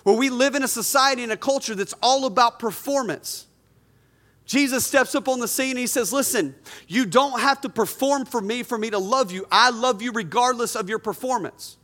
where 0.04 0.16
we 0.16 0.30
live 0.30 0.54
in 0.54 0.62
a 0.62 0.68
society 0.68 1.22
and 1.22 1.32
a 1.32 1.36
culture 1.36 1.74
that's 1.74 1.94
all 2.02 2.26
about 2.26 2.58
performance. 2.58 3.46
Jesus 4.46 4.86
steps 4.86 5.14
up 5.14 5.26
on 5.28 5.40
the 5.40 5.48
scene 5.48 5.70
and 5.70 5.78
he 5.78 5.86
says, 5.86 6.12
Listen, 6.12 6.54
you 6.86 7.06
don't 7.06 7.40
have 7.40 7.60
to 7.62 7.68
perform 7.68 8.26
for 8.26 8.40
me 8.40 8.62
for 8.62 8.76
me 8.76 8.90
to 8.90 8.98
love 8.98 9.32
you. 9.32 9.46
I 9.50 9.70
love 9.70 10.02
you 10.02 10.12
regardless 10.12 10.76
of 10.76 10.88
your 10.88 10.98
performance. 10.98 11.78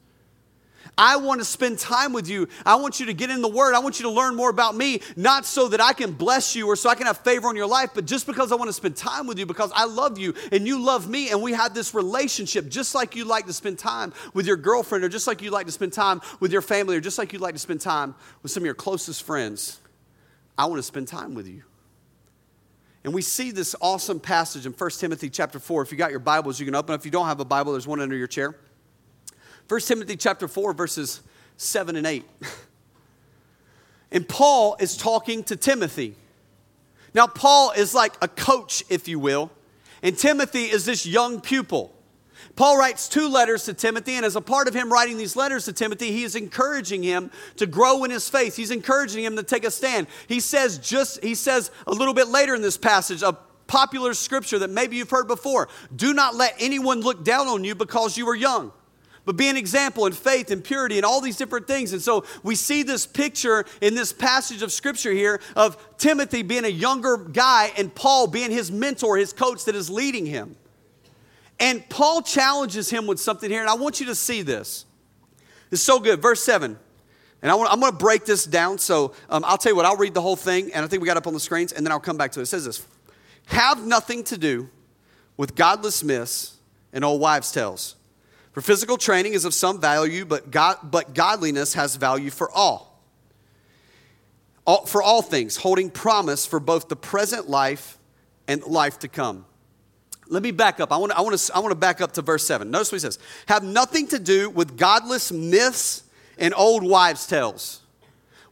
I 0.99 1.17
want 1.17 1.41
to 1.41 1.47
spend 1.47 1.79
time 1.79 2.13
with 2.13 2.29
you. 2.29 2.49
I 2.67 2.75
want 2.75 3.01
you 3.01 3.07
to 3.07 3.15
get 3.15 3.31
in 3.31 3.41
the 3.41 3.49
Word. 3.49 3.75
I 3.75 3.79
want 3.79 3.99
you 3.99 4.03
to 4.05 4.11
learn 4.11 4.37
more 4.37 4.51
about 4.51 4.77
me, 4.77 5.01
not 5.17 5.47
so 5.47 5.69
that 5.69 5.81
I 5.81 5.95
can 5.95 6.13
bless 6.13 6.55
you 6.55 6.67
or 6.67 6.77
so 6.77 6.91
I 6.91 6.95
can 6.95 7.07
have 7.07 7.19
favor 7.19 7.49
on 7.49 7.57
your 7.57 7.67
life, 7.67 7.91
but 7.95 8.05
just 8.05 8.27
because 8.27 8.53
I 8.53 8.57
want 8.57 8.69
to 8.69 8.75
spend 8.75 8.97
time 8.97 9.27
with 9.27 9.39
you 9.39 9.47
because 9.47 9.73
I 9.75 9.87
love 9.87 10.19
you 10.19 10.35
and 10.53 10.67
you 10.67 10.79
love 10.79 11.09
me 11.09 11.31
and 11.31 11.41
we 11.41 11.53
have 11.53 11.73
this 11.73 11.95
relationship 11.95 12.69
just 12.69 12.95
like 12.95 13.17
you 13.17 13.25
like 13.25 13.47
to 13.47 13.53
spend 13.55 13.79
time 13.79 14.13
with 14.35 14.47
your 14.47 14.57
girlfriend 14.59 15.03
or 15.03 15.09
just 15.09 15.27
like 15.27 15.41
you 15.41 15.51
like 15.51 15.67
to 15.67 15.73
spend 15.73 15.95
time 15.95 16.21
with 16.39 16.53
your 16.53 16.63
family 16.63 16.97
or 16.97 17.01
just 17.01 17.17
like 17.17 17.33
you 17.33 17.39
like 17.39 17.55
to 17.55 17.61
spend 17.61 17.81
time 17.81 18.15
with 18.43 18.53
some 18.53 18.63
of 18.63 18.67
your 18.67 18.75
closest 18.75 19.23
friends. 19.23 19.81
I 20.59 20.67
want 20.67 20.81
to 20.81 20.83
spend 20.83 21.09
time 21.09 21.35
with 21.35 21.49
you. 21.49 21.63
And 23.03 23.15
we 23.15 23.23
see 23.23 23.51
this 23.51 23.75
awesome 23.81 24.21
passage 24.21 24.67
in 24.67 24.73
1 24.73 24.91
Timothy 24.91 25.31
chapter 25.31 25.59
4. 25.59 25.83
If 25.83 25.93
you 25.93 25.99
got 25.99 26.11
your 26.11 26.21
Bibles, 26.21 26.61
you 26.61 26.67
can 26.67 26.75
open. 26.75 26.95
If 26.95 27.05
you 27.05 27.11
don't 27.11 27.27
have 27.27 27.41
a 27.41 27.45
Bible, 27.45 27.73
there's 27.73 27.87
one 27.87 28.01
under 28.01 28.17
your 28.17 28.27
chair. 28.27 28.55
1 29.69 29.81
Timothy 29.81 30.17
chapter 30.17 30.49
4, 30.49 30.75
verses 30.75 31.23
7 31.57 31.97
and 31.97 32.07
8. 32.07 32.25
And 34.13 34.29
Paul 34.29 34.77
is 34.81 34.97
talking 34.97 35.45
to 35.45 35.57
Timothy. 35.57 36.17
Now, 37.15 37.27
Paul 37.27 37.73
is 37.73 37.95
like 37.95 38.15
a 38.21 38.29
coach, 38.29 38.83
if 38.89 39.09
you 39.09 39.19
will, 39.19 39.51
and 40.03 40.17
Timothy 40.17 40.65
is 40.65 40.85
this 40.85 41.07
young 41.07 41.41
pupil. 41.41 41.95
Paul 42.61 42.77
writes 42.77 43.09
two 43.09 43.27
letters 43.27 43.65
to 43.65 43.73
Timothy, 43.73 44.17
and 44.17 44.27
as 44.27 44.37
a 44.37 44.41
part 44.43 44.69
of 44.69 44.75
him 44.75 44.93
writing 44.93 45.17
these 45.17 45.35
letters 45.35 45.65
to 45.65 45.73
Timothy, 45.73 46.13
he 46.13 46.25
is 46.25 46.37
encouraging 46.37 47.03
him 47.03 47.31
to 47.57 47.65
grow 47.65 48.05
in 48.05 48.11
his 48.11 48.29
faith. 48.29 48.55
He's 48.55 48.71
encouraging 48.71 49.25
him 49.25 49.35
to 49.37 49.43
take 49.43 49.65
a 49.65 49.71
stand. 49.71 50.09
He 50.29 50.41
says 50.41 50.77
just 50.77 51.25
he 51.25 51.35
says 51.35 51.71
a 51.87 51.93
little 51.93 52.13
bit 52.13 52.29
later 52.29 52.55
in 52.55 52.61
this 52.61 52.77
passage, 52.77 53.23
a 53.23 53.33
popular 53.67 54.13
scripture 54.13 54.59
that 54.59 54.69
maybe 54.69 54.97
you've 54.97 55.09
heard 55.09 55.27
before, 55.27 55.71
do 55.97 56.13
not 56.13 56.35
let 56.35 56.55
anyone 56.61 57.01
look 57.01 57.25
down 57.25 57.49
on 57.49 57.65
you 57.65 57.75
because 57.75 58.19
you 58.19 58.29
are 58.29 58.37
young. 58.37 58.73
But 59.25 59.39
be 59.39 59.49
an 59.49 59.57
example 59.57 60.05
in 60.05 60.13
faith 60.13 60.51
and 60.51 60.63
purity 60.63 60.99
and 60.99 61.05
all 61.07 61.23
these 61.23 61.39
different 61.39 61.67
things. 61.67 61.95
And 61.95 62.03
so 62.03 62.27
we 62.43 62.57
see 62.57 62.83
this 62.83 63.07
picture 63.07 63.65
in 63.81 63.95
this 63.95 64.13
passage 64.13 64.61
of 64.61 64.71
scripture 64.71 65.13
here 65.13 65.41
of 65.57 65.79
Timothy 65.97 66.43
being 66.43 66.67
a 66.67 66.69
younger 66.69 67.17
guy 67.17 67.73
and 67.79 67.95
Paul 67.95 68.27
being 68.27 68.51
his 68.51 68.71
mentor, 68.71 69.17
his 69.17 69.33
coach 69.33 69.65
that 69.65 69.75
is 69.75 69.89
leading 69.89 70.27
him. 70.27 70.57
And 71.61 71.87
Paul 71.91 72.23
challenges 72.23 72.89
him 72.89 73.07
with 73.07 73.21
something 73.21 73.51
here, 73.51 73.61
and 73.61 73.69
I 73.69 73.75
want 73.75 74.01
you 74.01 74.07
to 74.07 74.15
see 74.15 74.41
this. 74.41 74.87
It's 75.71 75.83
so 75.83 76.01
good. 76.01 76.21
Verse 76.21 76.43
7. 76.43 76.77
And 77.43 77.51
I 77.51 77.55
am 77.55 77.81
going 77.81 77.93
to 77.93 77.99
break 77.99 78.25
this 78.25 78.45
down. 78.45 78.79
So 78.79 79.13
um, 79.29 79.45
I'll 79.47 79.59
tell 79.59 79.73
you 79.73 79.77
what, 79.77 79.87
I'll 79.87 79.97
read 79.97 80.15
the 80.15 80.23
whole 80.23 80.37
thing, 80.37 80.73
and 80.73 80.85
I 80.85 80.89
think 80.89 81.03
we 81.03 81.07
got 81.07 81.19
up 81.19 81.27
on 81.27 81.35
the 81.35 81.41
screens, 81.41 81.73
and 81.73 81.87
then 81.87 81.93
I'll 81.93 82.01
come 82.01 82.17
back 82.17 82.33
to 82.33 82.41
it. 82.41 82.45
It 82.45 82.47
says 82.47 82.65
this 82.65 82.87
Have 83.47 83.87
nothing 83.87 84.25
to 84.25 84.39
do 84.39 84.71
with 85.37 85.55
godless 85.55 86.03
myths 86.03 86.57
and 86.93 87.05
old 87.05 87.21
wives' 87.21 87.53
tales. 87.53 87.97
For 88.53 88.63
physical 88.63 88.97
training 88.97 89.35
is 89.35 89.45
of 89.45 89.55
some 89.55 89.81
value, 89.81 90.25
but, 90.25 90.51
God, 90.51 90.79
but 90.83 91.15
godliness 91.15 91.75
has 91.75 91.95
value 91.97 92.31
for 92.31 92.51
all. 92.51 93.01
all. 94.67 94.87
For 94.87 95.03
all 95.03 95.23
things, 95.23 95.57
holding 95.57 95.91
promise 95.91 96.47
for 96.47 96.59
both 96.59 96.89
the 96.89 96.97
present 96.97 97.49
life 97.49 97.99
and 98.49 98.65
life 98.65 98.99
to 99.01 99.09
come. 99.09 99.45
Let 100.31 100.45
me 100.45 100.53
back 100.53 100.79
up. 100.79 100.93
I 100.93 100.97
want 100.97 101.11
to, 101.11 101.19
I 101.19 101.21
want 101.23 101.37
to, 101.37 101.55
I 101.55 101.59
want 101.59 101.73
to 101.73 101.77
back 101.77 102.01
up 102.01 102.13
to 102.13 102.23
verse 102.23 102.47
7. 102.47 102.71
Notice 102.71 102.93
what 102.93 102.97
he 102.97 103.01
says. 103.01 103.19
Have 103.47 103.65
nothing 103.65 104.07
to 104.09 104.19
do 104.21 104.49
with 104.49 104.79
godless 104.79 105.33
myths 105.33 106.05
and 106.39 106.55
old 106.57 106.85
wives' 106.85 107.27
tales. 107.27 107.81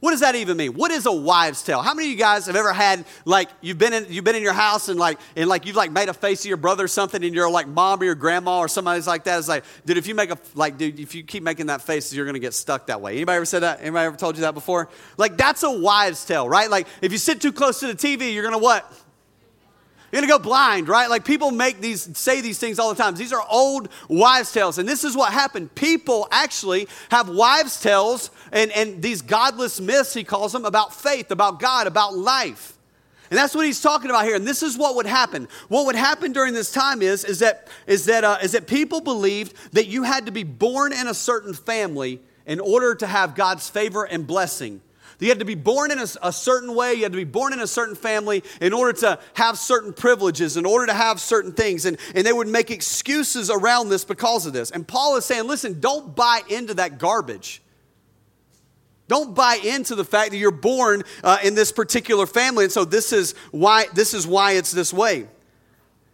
What 0.00 0.12
does 0.12 0.20
that 0.20 0.34
even 0.36 0.56
mean? 0.56 0.74
What 0.74 0.90
is 0.90 1.06
a 1.06 1.12
wives' 1.12 1.62
tale? 1.62 1.80
How 1.80 1.94
many 1.94 2.08
of 2.08 2.12
you 2.12 2.18
guys 2.18 2.46
have 2.46 2.54
ever 2.54 2.72
had 2.72 3.04
like 3.24 3.48
you've 3.60 3.78
been 3.78 3.92
in 3.92 4.06
you've 4.08 4.24
been 4.24 4.36
in 4.36 4.42
your 4.42 4.52
house 4.52 4.88
and 4.88 4.98
like 4.98 5.18
and 5.34 5.48
like 5.48 5.66
you've 5.66 5.74
like 5.74 5.90
made 5.90 6.08
a 6.08 6.14
face 6.14 6.44
of 6.44 6.46
your 6.46 6.56
brother 6.56 6.84
or 6.84 6.88
something 6.88 7.24
and 7.24 7.34
you're 7.34 7.50
like 7.50 7.66
mom 7.66 8.00
or 8.00 8.04
your 8.04 8.14
grandma 8.14 8.58
or 8.58 8.68
somebody's 8.68 9.08
like 9.08 9.24
that? 9.24 9.38
It's 9.38 9.48
like, 9.48 9.64
dude, 9.86 9.98
if 9.98 10.06
you 10.06 10.14
make 10.14 10.30
a 10.30 10.38
like, 10.54 10.78
dude, 10.78 11.00
if 11.00 11.16
you 11.16 11.24
keep 11.24 11.42
making 11.42 11.66
that 11.66 11.82
face, 11.82 12.12
you're 12.12 12.26
gonna 12.26 12.38
get 12.38 12.54
stuck 12.54 12.86
that 12.86 13.00
way. 13.00 13.16
Anybody 13.16 13.36
ever 13.36 13.44
said 13.44 13.60
that? 13.60 13.80
Anybody 13.80 14.06
ever 14.06 14.16
told 14.16 14.36
you 14.36 14.42
that 14.42 14.54
before? 14.54 14.88
Like 15.16 15.36
that's 15.36 15.64
a 15.64 15.70
wives' 15.70 16.24
tale, 16.24 16.48
right? 16.48 16.70
Like 16.70 16.86
if 17.02 17.10
you 17.10 17.18
sit 17.18 17.40
too 17.40 17.52
close 17.52 17.80
to 17.80 17.88
the 17.88 17.94
TV, 17.94 18.32
you're 18.32 18.44
gonna 18.44 18.58
what? 18.58 18.92
You're 20.10 20.22
gonna 20.22 20.32
go 20.32 20.38
blind, 20.38 20.88
right? 20.88 21.10
Like 21.10 21.24
people 21.24 21.50
make 21.50 21.80
these, 21.80 22.16
say 22.16 22.40
these 22.40 22.58
things 22.58 22.78
all 22.78 22.88
the 22.88 23.02
time. 23.02 23.14
These 23.14 23.32
are 23.32 23.44
old 23.50 23.90
wives' 24.08 24.52
tales. 24.52 24.78
And 24.78 24.88
this 24.88 25.04
is 25.04 25.14
what 25.16 25.32
happened. 25.32 25.74
People 25.74 26.26
actually 26.30 26.88
have 27.10 27.28
wives' 27.28 27.78
tales 27.80 28.30
and, 28.50 28.70
and 28.72 29.02
these 29.02 29.20
godless 29.20 29.80
myths, 29.80 30.14
he 30.14 30.24
calls 30.24 30.52
them, 30.52 30.64
about 30.64 30.94
faith, 30.94 31.30
about 31.30 31.60
God, 31.60 31.86
about 31.86 32.16
life. 32.16 32.78
And 33.30 33.36
that's 33.36 33.54
what 33.54 33.66
he's 33.66 33.82
talking 33.82 34.08
about 34.08 34.24
here. 34.24 34.36
And 34.36 34.46
this 34.46 34.62
is 34.62 34.78
what 34.78 34.96
would 34.96 35.06
happen. 35.06 35.48
What 35.68 35.84
would 35.86 35.96
happen 35.96 36.32
during 36.32 36.54
this 36.54 36.72
time 36.72 37.02
is, 37.02 37.24
is, 37.24 37.40
that, 37.40 37.68
is, 37.86 38.06
that, 38.06 38.24
uh, 38.24 38.38
is 38.42 38.52
that 38.52 38.66
people 38.66 39.02
believed 39.02 39.54
that 39.72 39.86
you 39.86 40.04
had 40.04 40.26
to 40.26 40.32
be 40.32 40.44
born 40.44 40.94
in 40.94 41.06
a 41.06 41.14
certain 41.14 41.52
family 41.52 42.20
in 42.46 42.60
order 42.60 42.94
to 42.94 43.06
have 43.06 43.34
God's 43.34 43.68
favor 43.68 44.04
and 44.04 44.26
blessing. 44.26 44.80
You 45.20 45.28
had 45.28 45.40
to 45.40 45.44
be 45.44 45.56
born 45.56 45.90
in 45.90 45.98
a, 45.98 46.06
a, 46.22 46.32
certain 46.32 46.74
way, 46.74 46.94
you 46.94 47.02
had 47.02 47.12
to 47.12 47.18
be 47.18 47.24
born 47.24 47.52
in 47.52 47.58
a 47.58 47.66
certain 47.66 47.96
family 47.96 48.44
in 48.60 48.72
order 48.72 48.92
to 49.00 49.18
have 49.34 49.58
certain 49.58 49.92
privileges, 49.92 50.56
in 50.56 50.64
order 50.64 50.86
to 50.86 50.94
have 50.94 51.20
certain 51.20 51.52
things. 51.52 51.86
And, 51.86 51.98
and 52.14 52.24
they 52.24 52.32
would 52.32 52.46
make 52.46 52.70
excuses 52.70 53.50
around 53.50 53.88
this 53.88 54.04
because 54.04 54.46
of 54.46 54.52
this. 54.52 54.70
And 54.70 54.86
Paul 54.86 55.16
is 55.16 55.24
saying, 55.24 55.48
listen, 55.48 55.80
don't 55.80 56.14
buy 56.14 56.42
into 56.48 56.74
that 56.74 56.98
garbage. 56.98 57.62
Don't 59.08 59.34
buy 59.34 59.58
into 59.64 59.94
the 59.94 60.04
fact 60.04 60.30
that 60.30 60.36
you're 60.36 60.50
born 60.50 61.02
uh, 61.24 61.38
in 61.42 61.54
this 61.54 61.72
particular 61.72 62.26
family, 62.26 62.64
and 62.64 62.72
so 62.72 62.84
this 62.84 63.12
is 63.12 63.34
why 63.50 63.86
this 63.94 64.12
is 64.12 64.26
why 64.26 64.52
it's 64.52 64.70
this 64.70 64.92
way. 64.92 65.26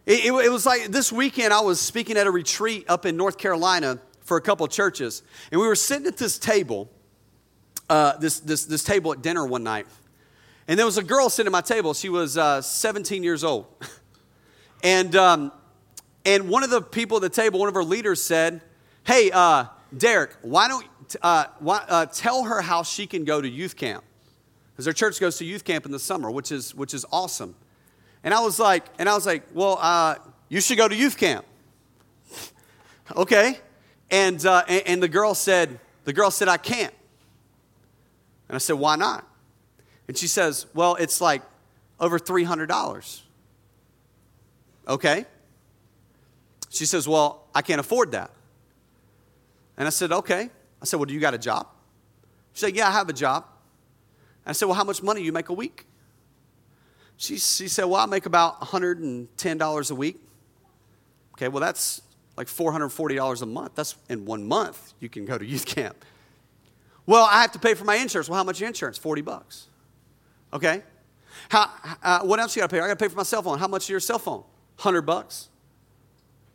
It, 0.05 0.25
it, 0.25 0.45
it 0.45 0.49
was 0.49 0.65
like 0.65 0.85
this 0.87 1.11
weekend 1.11 1.53
I 1.53 1.59
was 1.59 1.81
speaking 1.81 2.15
at 2.15 2.25
a 2.25 2.31
retreat 2.31 2.85
up 2.87 3.05
in 3.05 3.17
North 3.17 3.37
Carolina 3.37 3.99
for 4.21 4.37
a 4.37 4.41
couple 4.41 4.65
churches, 4.69 5.23
and 5.51 5.59
we 5.59 5.67
were 5.67 5.75
sitting 5.75 6.07
at 6.07 6.15
this 6.15 6.39
table, 6.39 6.89
uh, 7.89 8.17
this, 8.17 8.39
this, 8.39 8.65
this 8.65 8.83
table 8.83 9.13
at 9.13 9.21
dinner 9.21 9.45
one 9.45 9.63
night. 9.63 9.87
And 10.67 10.79
there 10.79 10.85
was 10.85 10.97
a 10.97 11.03
girl 11.03 11.29
sitting 11.29 11.47
at 11.47 11.51
my 11.51 11.61
table. 11.61 11.93
She 11.93 12.09
was 12.09 12.37
uh, 12.37 12.61
17 12.61 13.23
years 13.23 13.43
old. 13.43 13.67
and, 14.83 15.15
um, 15.15 15.51
and 16.25 16.49
one 16.49 16.63
of 16.63 16.69
the 16.69 16.81
people 16.81 17.17
at 17.17 17.21
the 17.21 17.29
table, 17.29 17.59
one 17.59 17.69
of 17.69 17.75
our 17.75 17.83
leaders 17.83 18.21
said, 18.21 18.61
Hey, 19.05 19.29
uh, 19.31 19.65
Derek, 19.95 20.31
why 20.41 20.67
don't 20.67 20.85
uh, 21.21 21.45
why, 21.59 21.85
uh, 21.87 22.07
tell 22.07 22.45
her 22.45 22.61
how 22.61 22.81
she 22.81 23.05
can 23.05 23.25
go 23.25 23.39
to 23.39 23.47
youth 23.47 23.75
camp? 23.75 24.03
because 24.75 24.83
their 24.83 24.93
church 24.93 25.21
goes 25.21 25.37
to 25.37 25.45
youth 25.45 25.63
camp 25.63 25.85
in 25.85 25.91
the 25.93 25.99
summer, 25.99 26.29
which 26.29 26.51
is, 26.51 26.75
which 26.75 26.93
is 26.93 27.05
awesome. 27.09 27.55
And 28.25 28.33
I 28.33 28.41
was 28.41 28.59
like, 28.59 28.83
and 28.99 29.07
I 29.07 29.15
was 29.15 29.25
like, 29.25 29.43
well, 29.53 29.77
uh, 29.79 30.15
you 30.49 30.59
should 30.59 30.77
go 30.77 30.85
to 30.85 30.95
youth 30.95 31.17
camp. 31.17 31.45
okay. 33.15 33.57
And, 34.11 34.45
uh, 34.45 34.63
and, 34.67 34.83
and 34.85 35.03
the 35.03 35.07
girl 35.07 35.33
said, 35.33 35.79
the 36.03 36.11
girl 36.11 36.29
said, 36.29 36.49
I 36.49 36.57
can't. 36.57 36.93
And 38.47 38.55
I 38.55 38.59
said, 38.59 38.73
why 38.73 38.95
not? 38.95 39.27
And 40.07 40.17
she 40.17 40.27
says, 40.27 40.65
well, 40.73 40.95
it's 40.95 41.19
like 41.19 41.41
over 41.99 42.19
$300. 42.19 43.21
Okay. 44.87 45.25
She 46.69 46.85
says, 46.85 47.07
well, 47.07 47.47
I 47.55 47.61
can't 47.61 47.79
afford 47.79 48.11
that. 48.11 48.31
And 49.77 49.87
I 49.87 49.89
said, 49.89 50.11
okay. 50.11 50.49
I 50.81 50.85
said, 50.85 50.97
well, 50.97 51.05
do 51.05 51.13
you 51.13 51.19
got 51.19 51.33
a 51.33 51.39
job? 51.39 51.67
She 52.53 52.61
said, 52.61 52.75
yeah, 52.75 52.87
I 52.87 52.91
have 52.91 53.09
a 53.09 53.13
job. 53.13 53.45
I 54.45 54.51
said, 54.51 54.65
Well, 54.65 54.75
how 54.75 54.83
much 54.83 55.01
money 55.01 55.21
do 55.21 55.25
you 55.25 55.31
make 55.31 55.49
a 55.49 55.53
week? 55.53 55.85
She, 57.17 57.37
she 57.37 57.67
said, 57.67 57.85
Well, 57.85 57.99
I 58.01 58.05
make 58.05 58.25
about 58.25 58.61
$110 58.61 59.91
a 59.91 59.95
week. 59.95 60.19
Okay, 61.33 61.47
well, 61.47 61.61
that's 61.61 62.01
like 62.37 62.47
$440 62.47 63.41
a 63.41 63.45
month. 63.45 63.75
That's 63.75 63.95
in 64.09 64.25
one 64.25 64.47
month 64.47 64.93
you 64.99 65.09
can 65.09 65.25
go 65.25 65.37
to 65.37 65.45
youth 65.45 65.65
camp. 65.65 66.05
Well, 67.05 67.27
I 67.29 67.41
have 67.41 67.51
to 67.51 67.59
pay 67.59 67.73
for 67.73 67.85
my 67.85 67.95
insurance. 67.95 68.29
Well, 68.29 68.37
how 68.37 68.43
much 68.43 68.61
insurance? 68.61 68.97
40 68.97 69.21
bucks. 69.21 69.67
Okay. 70.53 70.81
How, 71.49 71.69
uh, 72.01 72.21
what 72.21 72.39
else 72.39 72.55
you 72.55 72.61
got 72.61 72.69
to 72.69 72.75
pay? 72.75 72.79
I 72.79 72.87
got 72.87 72.97
to 72.97 73.03
pay 73.03 73.09
for 73.09 73.17
my 73.17 73.23
cell 73.23 73.41
phone. 73.41 73.59
How 73.59 73.67
much 73.67 73.83
is 73.83 73.89
your 73.89 73.99
cell 73.99 74.19
phone? 74.19 74.43
100 74.77 75.01
bucks. 75.03 75.49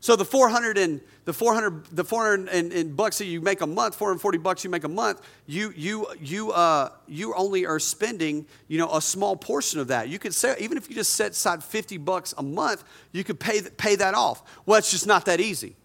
So 0.00 0.16
the 0.16 0.24
400 0.24 0.78
and 0.78 1.00
the 1.26 1.32
400 1.34 1.84
the 1.92 2.04
400 2.04 2.48
and, 2.48 2.72
and, 2.72 2.96
bucks 2.96 3.18
that 3.18 3.26
you 3.26 3.42
make 3.42 3.60
a 3.60 3.66
month, 3.66 3.94
440 3.96 4.38
bucks 4.38 4.64
you 4.64 4.70
make 4.70 4.84
a 4.84 4.88
month, 4.88 5.20
you 5.46 5.74
you 5.76 6.06
you 6.18 6.52
uh 6.52 6.88
you 7.06 7.34
only 7.34 7.66
are 7.66 7.78
spending, 7.78 8.46
you 8.66 8.78
know, 8.78 8.90
a 8.94 9.02
small 9.02 9.36
portion 9.36 9.78
of 9.78 9.88
that. 9.88 10.08
You 10.08 10.18
could 10.18 10.34
say 10.34 10.56
even 10.58 10.78
if 10.78 10.88
you 10.88 10.94
just 10.94 11.12
set 11.12 11.32
aside 11.32 11.62
50 11.62 11.98
bucks 11.98 12.32
a 12.38 12.42
month, 12.42 12.82
you 13.12 13.24
could 13.24 13.38
pay 13.38 13.60
pay 13.60 13.94
that 13.96 14.14
off. 14.14 14.42
Well, 14.64 14.78
it's 14.78 14.90
just 14.90 15.06
not 15.06 15.26
that 15.26 15.38
easy. 15.38 15.76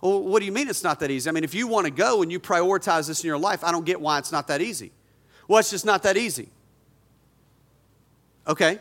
Well, 0.00 0.22
what 0.22 0.40
do 0.40 0.46
you 0.46 0.52
mean 0.52 0.68
it's 0.68 0.84
not 0.84 1.00
that 1.00 1.10
easy? 1.10 1.28
I 1.28 1.32
mean, 1.32 1.44
if 1.44 1.54
you 1.54 1.66
want 1.66 1.86
to 1.86 1.90
go 1.90 2.22
and 2.22 2.30
you 2.30 2.38
prioritize 2.38 3.08
this 3.08 3.22
in 3.22 3.28
your 3.28 3.38
life, 3.38 3.64
I 3.64 3.72
don't 3.72 3.84
get 3.84 4.00
why 4.00 4.18
it's 4.18 4.30
not 4.30 4.46
that 4.48 4.60
easy. 4.60 4.92
Well, 5.48 5.58
it's 5.58 5.70
just 5.70 5.84
not 5.84 6.02
that 6.04 6.16
easy. 6.16 6.48
Okay. 8.46 8.78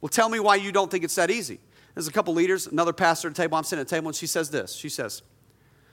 Well, 0.00 0.08
tell 0.08 0.28
me 0.28 0.40
why 0.40 0.56
you 0.56 0.72
don't 0.72 0.90
think 0.90 1.04
it's 1.04 1.16
that 1.16 1.30
easy. 1.30 1.60
There's 1.94 2.08
a 2.08 2.12
couple 2.12 2.32
leaders, 2.32 2.66
another 2.66 2.92
pastor 2.92 3.28
at 3.28 3.34
the 3.34 3.42
table. 3.42 3.58
I'm 3.58 3.64
sitting 3.64 3.80
at 3.80 3.88
the 3.88 3.94
table, 3.94 4.08
and 4.08 4.16
she 4.16 4.26
says 4.26 4.50
this. 4.50 4.74
She 4.74 4.88
says, 4.88 5.22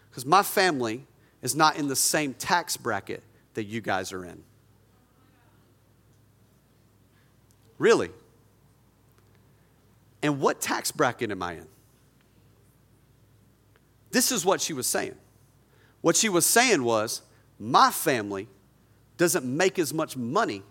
Because 0.10 0.25
my 0.25 0.44
family 0.44 1.06
is 1.42 1.56
not 1.56 1.77
in 1.77 1.88
the 1.88 1.96
same 1.96 2.34
tax 2.34 2.77
bracket 2.77 3.24
that 3.56 3.66
you 3.66 3.82
guys 3.82 4.13
are 4.13 4.24
in. 4.24 4.44
Really? 7.77 8.10
And 10.24 10.39
what 10.39 10.62
tax 10.62 10.92
bracket 10.92 11.32
am 11.32 11.44
I 11.44 11.54
in? 11.54 11.68
This 14.12 14.32
is 14.32 14.46
what 14.46 14.62
she 14.62 14.74
was 14.74 14.88
saying. 14.88 15.16
What 16.02 16.16
she 16.16 16.30
was 16.30 16.46
saying 16.46 16.84
was, 16.84 17.22
My 17.60 17.92
family 17.92 18.48
doesn't 19.18 19.46
make 19.46 19.80
as 19.80 19.94
much 19.94 20.16
money 20.16 20.64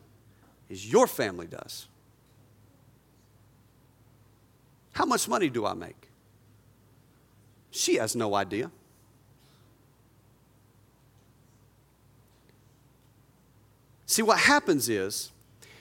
as 0.71 0.90
your 0.90 1.07
family 1.07 1.47
does. 1.47 1.88
How 4.93 5.05
much 5.05 5.28
money 5.28 5.50
do 5.50 5.66
I 5.66 5.75
make? 5.75 6.09
She 7.71 7.97
has 7.97 8.16
no 8.16 8.35
idea. 8.35 8.71
See, 14.07 14.23
what 14.23 14.38
happens 14.38 14.88
is, 14.88 15.33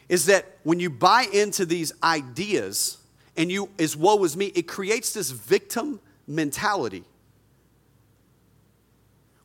is 0.10 0.26
that 0.26 0.58
when 0.64 0.80
you 0.80 0.90
buy 0.90 1.28
into 1.32 1.66
these 1.66 1.94
ideas 2.04 2.98
and 3.38 3.50
you, 3.52 3.70
as 3.80 3.96
woe 3.96 4.22
is 4.24 4.36
me, 4.36 4.48
it 4.48 4.68
creates 4.68 5.14
this 5.14 5.32
victim 5.32 6.02
mentality. 6.28 7.06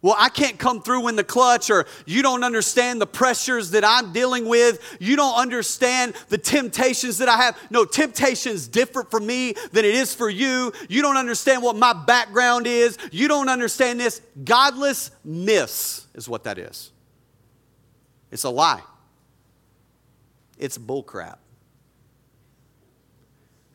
Well, 0.02 0.16
I 0.18 0.30
can't 0.30 0.58
come 0.58 0.80
through 0.80 1.08
in 1.08 1.16
the 1.16 1.24
clutch, 1.24 1.68
or 1.68 1.86
you 2.06 2.22
don't 2.22 2.42
understand 2.42 3.00
the 3.00 3.06
pressures 3.06 3.72
that 3.72 3.84
I'm 3.84 4.12
dealing 4.12 4.48
with. 4.48 4.96
You 4.98 5.14
don't 5.14 5.34
understand 5.34 6.14
the 6.28 6.38
temptations 6.38 7.18
that 7.18 7.28
I 7.28 7.36
have. 7.36 7.58
No, 7.68 7.84
temptation 7.84 8.52
is 8.52 8.66
different 8.66 9.10
for 9.10 9.20
me 9.20 9.54
than 9.72 9.84
it 9.84 9.94
is 9.94 10.14
for 10.14 10.30
you. 10.30 10.72
You 10.88 11.02
don't 11.02 11.18
understand 11.18 11.62
what 11.62 11.76
my 11.76 11.92
background 11.92 12.66
is. 12.66 12.96
You 13.12 13.28
don't 13.28 13.50
understand 13.50 14.00
this. 14.00 14.22
Godless 14.42 15.10
myths 15.22 16.06
is 16.14 16.28
what 16.28 16.44
that 16.44 16.58
is. 16.58 16.92
It's 18.30 18.44
a 18.44 18.50
lie, 18.50 18.82
it's 20.58 20.78
bullcrap. 20.78 21.36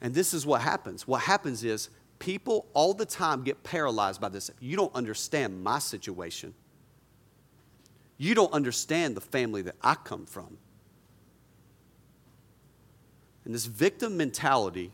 And 0.02 0.14
this 0.14 0.34
is 0.34 0.46
what 0.46 0.62
happens. 0.62 1.08
What 1.08 1.22
happens 1.22 1.64
is 1.64 1.90
People 2.20 2.66
all 2.74 2.94
the 2.94 3.06
time 3.06 3.44
get 3.44 3.64
paralyzed 3.64 4.22
by 4.22 4.30
this. 4.30 4.50
You 4.60 4.78
don't 4.78 4.94
understand 4.96 5.64
my 5.64 5.80
situation. 5.80 6.54
You 8.18 8.34
don't 8.34 8.54
understand 8.54 9.16
the 9.16 9.22
family 9.22 9.62
that 9.64 9.76
I 9.82 9.96
come 9.96 10.26
from. 10.26 10.58
And 13.44 13.54
this 13.54 13.66
victim 13.66 14.18
mentality 14.18 14.92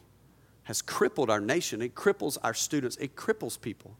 has 0.63 0.81
crippled 0.81 1.29
our 1.29 1.39
nation. 1.39 1.81
It 1.81 1.95
cripples 1.95 2.37
our 2.43 2.53
students. 2.53 2.97
It 2.97 3.15
cripples 3.15 3.59
people. 3.59 3.95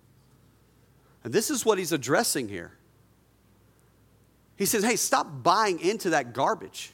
And 1.23 1.31
this 1.31 1.51
is 1.51 1.65
what 1.65 1.77
he's 1.77 1.91
addressing 1.91 2.49
here. 2.49 2.71
He 4.55 4.65
says, 4.65 4.83
hey, 4.83 4.95
stop 4.95 5.43
buying 5.43 5.79
into 5.79 6.11
that 6.11 6.33
garbage. 6.33 6.91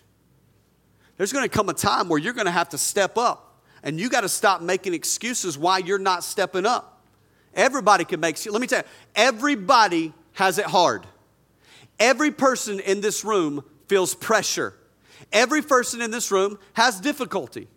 There's 1.18 1.34
going 1.34 1.44
to 1.44 1.50
come 1.50 1.70
a 1.70 1.74
time 1.74 2.10
where 2.10 2.20
you're 2.20 2.34
going 2.34 2.46
to 2.46 2.52
have 2.52 2.70
to 2.70 2.78
step 2.78 3.18
up. 3.18 3.47
And 3.88 3.98
you 3.98 4.10
got 4.10 4.22
to 4.22 4.30
stop 4.30 4.62
making 4.62 4.94
excuses 4.94 5.58
why 5.58 5.78
you're 5.78 5.98
not 5.98 6.22
stepping 6.22 6.66
up. 6.66 7.02
Everybody 7.54 8.04
can 8.04 8.20
make, 8.20 8.38
let 8.46 8.60
me 8.60 8.68
tell 8.68 8.80
you, 8.80 8.86
everybody 9.16 10.14
has 10.34 10.58
it 10.58 10.66
hard. 10.66 11.08
Every 11.98 12.32
person 12.32 12.82
in 12.82 13.00
this 13.00 13.24
room 13.24 13.64
feels 13.88 14.14
pressure. 14.14 14.74
Every 15.32 15.62
person 15.62 16.02
in 16.02 16.12
this 16.12 16.32
room 16.32 16.60
has 16.74 17.00
difficulty. 17.00 17.70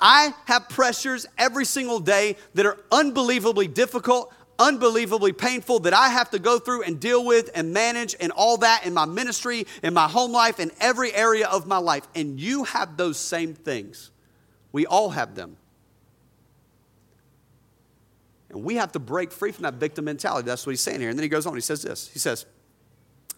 I 0.00 0.32
have 0.46 0.70
pressures 0.70 1.26
every 1.36 1.66
single 1.66 2.00
day 2.00 2.36
that 2.54 2.64
are 2.64 2.78
unbelievably 2.90 3.68
difficult, 3.68 4.32
unbelievably 4.58 5.34
painful 5.34 5.80
that 5.80 5.92
I 5.92 6.08
have 6.08 6.30
to 6.30 6.38
go 6.38 6.58
through 6.58 6.84
and 6.84 6.98
deal 6.98 7.22
with 7.22 7.50
and 7.54 7.74
manage 7.74 8.16
and 8.18 8.32
all 8.32 8.56
that 8.56 8.86
in 8.86 8.94
my 8.94 9.04
ministry, 9.04 9.66
in 9.82 9.92
my 9.92 10.08
home 10.08 10.32
life, 10.32 10.58
in 10.58 10.70
every 10.80 11.14
area 11.14 11.48
of 11.48 11.66
my 11.66 11.76
life. 11.76 12.08
And 12.14 12.40
you 12.40 12.64
have 12.64 12.96
those 12.96 13.18
same 13.18 13.52
things. 13.52 14.10
We 14.72 14.86
all 14.86 15.10
have 15.10 15.34
them. 15.34 15.56
And 18.50 18.64
we 18.64 18.76
have 18.76 18.92
to 18.92 18.98
break 18.98 19.32
free 19.32 19.52
from 19.52 19.62
that 19.62 19.74
victim 19.74 20.04
mentality. 20.04 20.46
That's 20.46 20.66
what 20.66 20.72
he's 20.72 20.80
saying 20.80 21.00
here. 21.00 21.08
And 21.08 21.18
then 21.18 21.22
he 21.22 21.28
goes 21.28 21.46
on, 21.46 21.54
he 21.54 21.60
says 21.60 21.82
this. 21.82 22.08
He 22.08 22.18
says, 22.18 22.46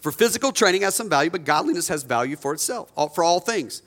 For 0.00 0.10
physical 0.10 0.52
training 0.52 0.82
has 0.82 0.94
some 0.94 1.10
value, 1.10 1.30
but 1.30 1.44
godliness 1.44 1.88
has 1.88 2.02
value 2.02 2.36
for 2.36 2.54
itself, 2.54 2.90
for 3.14 3.22
all 3.22 3.38
things. 3.38 3.82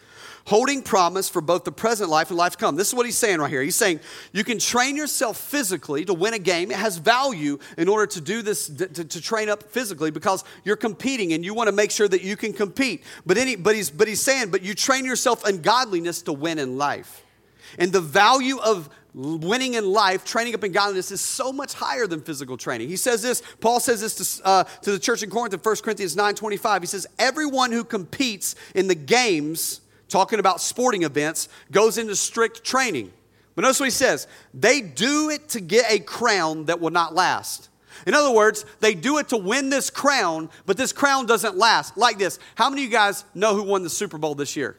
Holding 0.47 0.83
promise 0.83 1.27
for 1.27 1.41
both 1.41 1.63
the 1.63 1.71
present 1.71 2.11
life 2.11 2.29
and 2.29 2.37
life 2.37 2.51
to 2.51 2.57
come. 2.59 2.75
This 2.75 2.89
is 2.89 2.93
what 2.93 3.07
he's 3.07 3.17
saying 3.17 3.39
right 3.39 3.49
here. 3.49 3.63
He's 3.63 3.75
saying 3.75 3.99
you 4.31 4.43
can 4.43 4.59
train 4.59 4.95
yourself 4.95 5.37
physically 5.37 6.05
to 6.05 6.13
win 6.13 6.35
a 6.35 6.39
game. 6.39 6.69
It 6.69 6.77
has 6.77 6.97
value 6.97 7.57
in 7.79 7.89
order 7.89 8.05
to 8.05 8.21
do 8.21 8.43
this, 8.43 8.67
to, 8.67 8.87
to 8.87 9.21
train 9.21 9.49
up 9.49 9.63
physically 9.63 10.11
because 10.11 10.43
you're 10.63 10.75
competing 10.75 11.33
and 11.33 11.43
you 11.43 11.55
want 11.55 11.67
to 11.67 11.71
make 11.71 11.89
sure 11.89 12.07
that 12.07 12.21
you 12.21 12.37
can 12.37 12.53
compete. 12.53 13.03
But, 13.25 13.39
any, 13.39 13.55
but, 13.55 13.75
he's, 13.75 13.89
but 13.89 14.07
he's 14.07 14.21
saying, 14.21 14.51
but 14.51 14.61
you 14.61 14.75
train 14.75 15.05
yourself 15.05 15.49
in 15.49 15.63
godliness 15.63 16.21
to 16.23 16.33
win 16.33 16.59
in 16.59 16.77
life. 16.77 17.24
And 17.77 17.91
the 17.91 18.01
value 18.01 18.57
of 18.59 18.89
winning 19.13 19.75
in 19.75 19.85
life, 19.85 20.25
training 20.25 20.53
up 20.55 20.63
in 20.63 20.71
godliness, 20.71 21.11
is 21.11 21.21
so 21.21 21.53
much 21.53 21.73
higher 21.73 22.05
than 22.05 22.21
physical 22.21 22.57
training. 22.57 22.89
He 22.89 22.97
says 22.97 23.21
this, 23.21 23.41
Paul 23.61 23.79
says 23.79 24.01
this 24.01 24.39
to, 24.39 24.45
uh, 24.45 24.63
to 24.81 24.91
the 24.91 24.99
church 24.99 25.23
in 25.23 25.29
Corinth 25.29 25.53
in 25.53 25.59
1 25.59 25.75
Corinthians 25.77 26.15
9 26.15 26.35
25. 26.35 26.81
He 26.81 26.87
says, 26.87 27.07
Everyone 27.17 27.71
who 27.71 27.83
competes 27.83 28.55
in 28.73 28.87
the 28.87 28.95
games, 28.95 29.81
talking 30.09 30.39
about 30.39 30.59
sporting 30.59 31.03
events, 31.03 31.47
goes 31.71 31.97
into 31.97 32.15
strict 32.15 32.63
training. 32.63 33.11
But 33.55 33.61
notice 33.61 33.79
what 33.79 33.85
he 33.85 33.91
says 33.91 34.27
they 34.53 34.81
do 34.81 35.29
it 35.29 35.49
to 35.49 35.61
get 35.61 35.89
a 35.89 35.99
crown 35.99 36.65
that 36.65 36.79
will 36.79 36.91
not 36.91 37.15
last. 37.15 37.69
In 38.05 38.13
other 38.13 38.31
words, 38.31 38.65
they 38.81 38.93
do 38.93 39.17
it 39.19 39.29
to 39.29 39.37
win 39.37 39.69
this 39.69 39.89
crown, 39.89 40.49
but 40.65 40.75
this 40.75 40.91
crown 40.91 41.25
doesn't 41.25 41.57
last. 41.57 41.97
Like 41.97 42.17
this. 42.17 42.39
How 42.55 42.69
many 42.69 42.83
of 42.83 42.91
you 42.91 42.91
guys 42.91 43.23
know 43.33 43.55
who 43.55 43.63
won 43.63 43.83
the 43.83 43.89
Super 43.89 44.17
Bowl 44.17 44.35
this 44.35 44.57
year? 44.57 44.75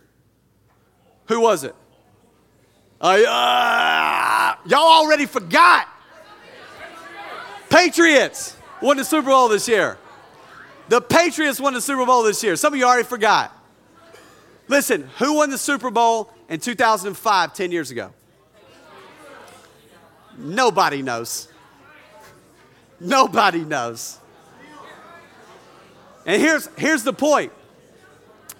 Who 1.28 1.40
was 1.40 1.64
it? 1.64 1.74
Uh, 3.00 4.54
y'all 4.66 4.80
already 4.80 5.26
forgot. 5.26 5.88
Patriots 7.68 8.56
won 8.80 8.96
the 8.96 9.04
Super 9.04 9.28
Bowl 9.28 9.48
this 9.48 9.68
year. 9.68 9.98
The 10.88 11.00
Patriots 11.00 11.60
won 11.60 11.74
the 11.74 11.80
Super 11.80 12.06
Bowl 12.06 12.22
this 12.22 12.42
year. 12.42 12.56
Some 12.56 12.72
of 12.72 12.78
you 12.78 12.86
already 12.86 13.04
forgot. 13.04 13.52
Listen, 14.68 15.08
who 15.18 15.34
won 15.34 15.50
the 15.50 15.58
Super 15.58 15.90
Bowl 15.90 16.32
in 16.48 16.60
2005, 16.60 17.54
10 17.54 17.72
years 17.72 17.90
ago? 17.90 18.12
Nobody 20.38 21.02
knows. 21.02 21.48
Nobody 23.00 23.64
knows. 23.64 24.18
And 26.24 26.40
here's, 26.40 26.68
here's 26.76 27.02
the 27.02 27.12
point 27.12 27.52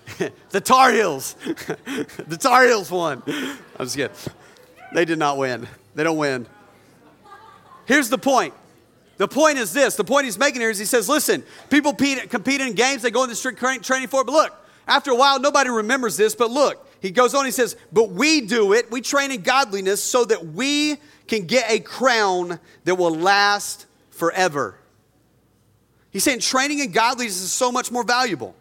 the 0.51 0.61
Tar 0.61 0.93
Heels. 0.93 1.35
the 2.27 2.37
Tar 2.39 2.67
Heels 2.67 2.91
won. 2.91 3.23
I'm 3.27 3.87
just 3.87 3.97
kidding. 3.97 4.17
They 4.95 5.05
did 5.05 5.19
not 5.19 5.39
win. 5.39 5.67
They 5.95 6.05
don't 6.05 6.17
win. 6.17 6.47
Here's 7.87 8.09
the 8.09 8.19
point. 8.19 8.55
The 9.17 9.29
point 9.29 9.59
is 9.59 9.73
this. 9.73 9.97
The 9.97 10.05
point 10.05 10.25
he's 10.25 10.39
making 10.39 10.61
here 10.61 10.71
is 10.71 10.79
he 10.79 10.85
says, 10.85 11.09
listen, 11.09 11.43
people 11.71 11.95
compete 11.95 12.61
in 12.61 12.75
games, 12.75 13.03
they 13.03 13.11
go 13.11 13.25
into 13.25 13.35
strict 13.35 13.59
training 13.59 14.09
for 14.09 14.21
it, 14.21 14.27
but 14.27 14.33
look, 14.33 14.53
after 14.87 15.11
a 15.11 15.17
while, 15.17 15.41
nobody 15.41 15.71
remembers 15.71 16.17
this, 16.17 16.35
but 16.35 16.51
look, 16.51 16.87
he 17.01 17.11
goes 17.11 17.35
on, 17.35 17.45
he 17.45 17.51
says, 17.51 17.77
but 17.93 18.11
we 18.11 18.43
do 18.43 18.73
it, 18.73 18.91
we 18.91 19.01
train 19.01 19.31
in 19.33 19.43
godliness 19.43 20.03
so 20.03 20.25
that 20.25 20.47
we 20.47 20.97
can 21.27 21.47
get 21.47 21.71
a 21.71 21.81
crown 21.81 22.61
that 22.85 22.95
will 22.95 23.15
last 23.15 23.87
forever. 24.11 24.77
He's 26.11 26.23
saying 26.23 26.41
training 26.41 26.79
in 26.79 26.93
godliness 26.93 27.41
is 27.41 27.53
so 27.53 27.73
much 27.73 27.91
more 27.91 28.05
valuable. 28.05 28.55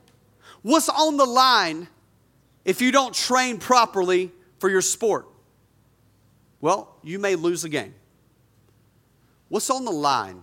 What's 0.65 0.89
on 0.89 1.17
the 1.17 1.25
line 1.25 1.87
if 2.63 2.81
you 2.81 2.91
don't 2.91 3.13
train 3.13 3.59
properly 3.59 4.31
for 4.57 4.67
your 4.67 4.81
sport? 4.81 5.27
Well, 6.59 6.97
you 7.03 7.19
may 7.19 7.35
lose 7.35 7.63
a 7.65 7.69
game. 7.69 7.93
What's 9.47 9.69
on 9.69 9.85
the 9.85 9.91
line 9.91 10.41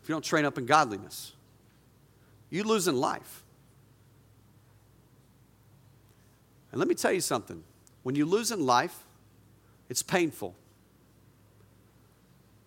if 0.00 0.08
you 0.08 0.14
don't 0.14 0.24
train 0.24 0.44
up 0.44 0.58
in 0.58 0.66
godliness? 0.66 1.32
You 2.50 2.62
lose 2.62 2.86
in 2.86 2.96
life. 3.00 3.42
And 6.70 6.78
let 6.78 6.86
me 6.86 6.94
tell 6.94 7.10
you 7.10 7.20
something 7.20 7.64
when 8.04 8.14
you 8.14 8.26
lose 8.26 8.52
in 8.52 8.64
life, 8.64 8.96
it's 9.88 10.04
painful. 10.04 10.54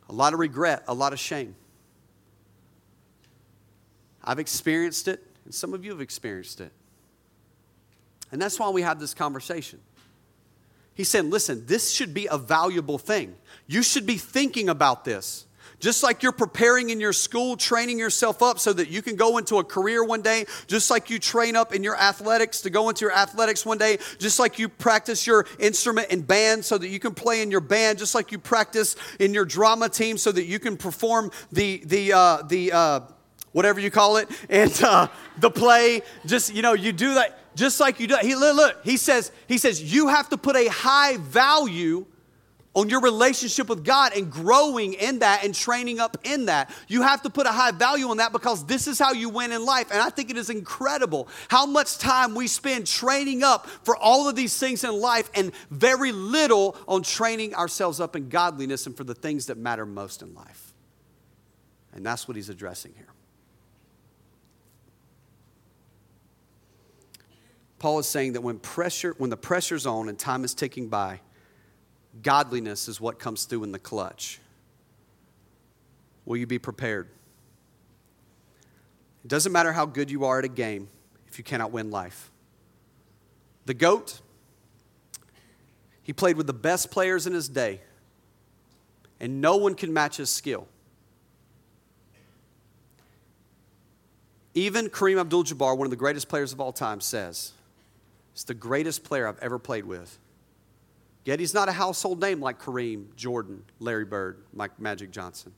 A 0.09 0.11
lot 0.11 0.33
of 0.33 0.39
regret, 0.39 0.83
a 0.89 0.93
lot 0.93 1.13
of 1.13 1.19
shame. 1.19 1.55
I've 4.21 4.39
experienced 4.39 5.07
it, 5.07 5.24
and 5.45 5.53
some 5.53 5.73
of 5.73 5.86
you 5.86 5.91
have 5.91 6.01
experienced 6.01 6.60
it. 6.60 6.71
And 8.31 8.41
that's 8.41 8.60
why 8.60 8.69
we 8.69 8.81
have 8.81 8.99
this 8.99 9.13
conversation. 9.13 9.79
He 10.95 11.03
said, 11.03 11.25
listen, 11.25 11.65
this 11.65 11.91
should 11.91 12.13
be 12.13 12.27
a 12.29 12.38
valuable 12.38 12.97
thing. 12.97 13.36
You 13.67 13.84
should 13.84 14.05
be 14.05 14.17
thinking 14.17 14.69
about 14.69 15.05
this. 15.05 15.45
Just 15.79 16.03
like 16.03 16.23
you're 16.23 16.31
preparing 16.31 16.89
in 16.89 16.99
your 17.01 17.12
school, 17.13 17.58
training 17.58 17.99
yourself 17.99 18.41
up 18.41 18.60
so 18.60 18.71
that 18.73 18.89
you 18.89 19.01
can 19.01 19.17
go 19.17 19.38
into 19.38 19.58
a 19.58 19.63
career 19.63 20.03
one 20.03 20.21
day, 20.21 20.45
just 20.67 20.89
like 20.89 21.10
you 21.10 21.19
train 21.19 21.55
up 21.55 21.75
in 21.75 21.84
your 21.84 21.97
athletics 21.97 22.62
to 22.62 22.69
go 22.69 22.88
into 22.89 23.03
your 23.03 23.13
athletics 23.13 23.65
one 23.65 23.77
day, 23.77 23.97
just 24.17 24.39
like 24.39 24.58
you 24.58 24.69
practice 24.69 25.27
your 25.27 25.45
instrument 25.60 26.10
in 26.12 26.21
band 26.21 26.63
so 26.63 26.77
that 26.77 26.88
you 26.88 26.99
can 26.99 27.13
play 27.13 27.41
in 27.41 27.51
your 27.51 27.62
band, 27.62 27.99
just 27.99 28.15
like 28.15 28.31
you 28.31 28.39
practice 28.39 28.95
in 29.19 29.34
your 29.34 29.45
drama 29.45 29.89
team 29.89 30.17
so 30.17 30.31
that 30.31 30.45
you 30.45 30.60
can 30.60 30.77
perform 30.77 31.29
the, 31.51 31.81
the, 31.86 32.13
uh, 32.13 32.41
the, 32.43 32.71
uh, 32.71 32.99
whatever 33.55 33.79
you 33.79 33.89
call 33.89 34.17
it, 34.17 34.29
and 34.49 34.83
uh, 34.83 35.07
the 35.37 35.49
play. 35.49 36.01
Just, 36.25 36.53
you 36.53 36.61
know, 36.61 36.73
you 36.73 36.91
do 36.91 37.13
that 37.13 37.39
just 37.55 37.79
like 37.79 38.01
you 38.01 38.07
do. 38.07 38.17
He, 38.21 38.35
look, 38.35 38.57
look, 38.57 38.83
he 38.83 38.97
says, 38.97 39.31
he 39.47 39.57
says, 39.57 39.81
you 39.81 40.09
have 40.09 40.27
to 40.29 40.37
put 40.37 40.57
a 40.57 40.67
high 40.67 41.15
value 41.15 42.05
on 42.73 42.89
your 42.89 42.99
relationship 42.99 43.69
with 43.69 43.85
God 43.85 44.11
and 44.13 44.29
growing 44.29 44.91
in 44.95 45.19
that 45.19 45.45
and 45.45 45.55
training 45.55 46.01
up 46.01 46.17
in 46.25 46.47
that. 46.47 46.69
You 46.89 47.03
have 47.03 47.21
to 47.21 47.29
put 47.29 47.47
a 47.47 47.51
high 47.51 47.71
value 47.71 48.09
on 48.09 48.17
that 48.17 48.33
because 48.33 48.65
this 48.65 48.87
is 48.87 48.99
how 48.99 49.13
you 49.13 49.29
win 49.29 49.53
in 49.53 49.63
life. 49.63 49.89
And 49.89 50.01
I 50.01 50.09
think 50.09 50.29
it 50.29 50.35
is 50.35 50.49
incredible 50.49 51.29
how 51.47 51.65
much 51.65 51.97
time 51.97 52.35
we 52.35 52.47
spend 52.47 52.85
training 52.85 53.41
up 53.41 53.67
for 53.83 53.95
all 53.95 54.27
of 54.27 54.35
these 54.35 54.59
things 54.59 54.83
in 54.83 54.91
life 54.99 55.31
and 55.33 55.53
very 55.71 56.11
little 56.11 56.75
on 56.89 57.03
training 57.03 57.55
ourselves 57.55 58.01
up 58.01 58.17
in 58.17 58.27
godliness 58.27 58.85
and 58.85 58.97
for 58.97 59.05
the 59.05 59.15
things 59.15 59.45
that 59.45 59.57
matter 59.57 59.85
most 59.85 60.21
in 60.21 60.33
life. 60.33 60.73
And 61.93 62.05
that's 62.05 62.27
what 62.27 62.35
he's 62.35 62.49
addressing 62.49 62.93
here. 62.97 63.14
Paul 67.79 67.99
is 67.99 68.07
saying 68.07 68.33
that 68.33 68.41
when 68.41 68.59
pressure, 68.59 69.15
when 69.17 69.29
the 69.29 69.38
pressure's 69.38 69.85
on 69.85 70.09
and 70.09 70.17
time 70.17 70.43
is 70.43 70.53
ticking 70.53 70.88
by, 70.88 71.19
godliness 72.21 72.88
is 72.88 73.01
what 73.01 73.19
comes 73.19 73.45
through 73.45 73.63
in 73.63 73.71
the 73.71 73.79
clutch. 73.79 74.39
Will 76.25 76.38
you 76.38 76.47
be 76.47 76.59
prepared? 76.59 77.09
It 79.23 79.27
doesn't 79.27 79.51
matter 79.51 79.73
how 79.73 79.85
good 79.85 80.09
you 80.09 80.25
are 80.25 80.39
at 80.39 80.45
a 80.45 80.49
game 80.49 80.88
if 81.27 81.38
you 81.38 81.43
cannot 81.43 81.71
win 81.71 81.91
life. 81.91 82.31
The 83.65 83.73
GOAT, 83.73 84.21
he 86.03 86.13
played 86.13 86.38
with 86.38 86.47
the 86.47 86.53
best 86.53 86.91
players 86.91 87.25
in 87.27 87.33
his 87.33 87.49
day, 87.49 87.81
and 89.19 89.41
no 89.41 89.57
one 89.57 89.75
can 89.75 89.91
match 89.91 90.17
his 90.17 90.29
skill. 90.29 90.67
Even 94.53 94.88
Kareem 94.88 95.19
Abdul 95.19 95.43
Jabbar, 95.43 95.77
one 95.77 95.85
of 95.85 95.91
the 95.91 95.97
greatest 95.97 96.29
players 96.29 96.53
of 96.53 96.61
all 96.61 96.71
time, 96.71 97.01
says, 97.01 97.51
He's 98.36 98.43
the 98.43 98.54
greatest 98.54 99.06
player 99.06 99.30
I've 99.30 99.39
ever 99.39 99.58
played 99.58 99.86
with. 99.86 100.19
Yet 101.24 101.39
he's 101.39 101.54
not 101.54 101.69
a 101.69 101.71
household 101.71 102.19
name 102.19 102.41
like 102.41 102.62
Kareem, 102.62 103.15
Jordan, 103.15 103.63
Larry 103.80 104.04
Bird, 104.04 104.43
Mike 104.54 104.78
Magic 104.78 105.10
Johnson. 105.10 105.54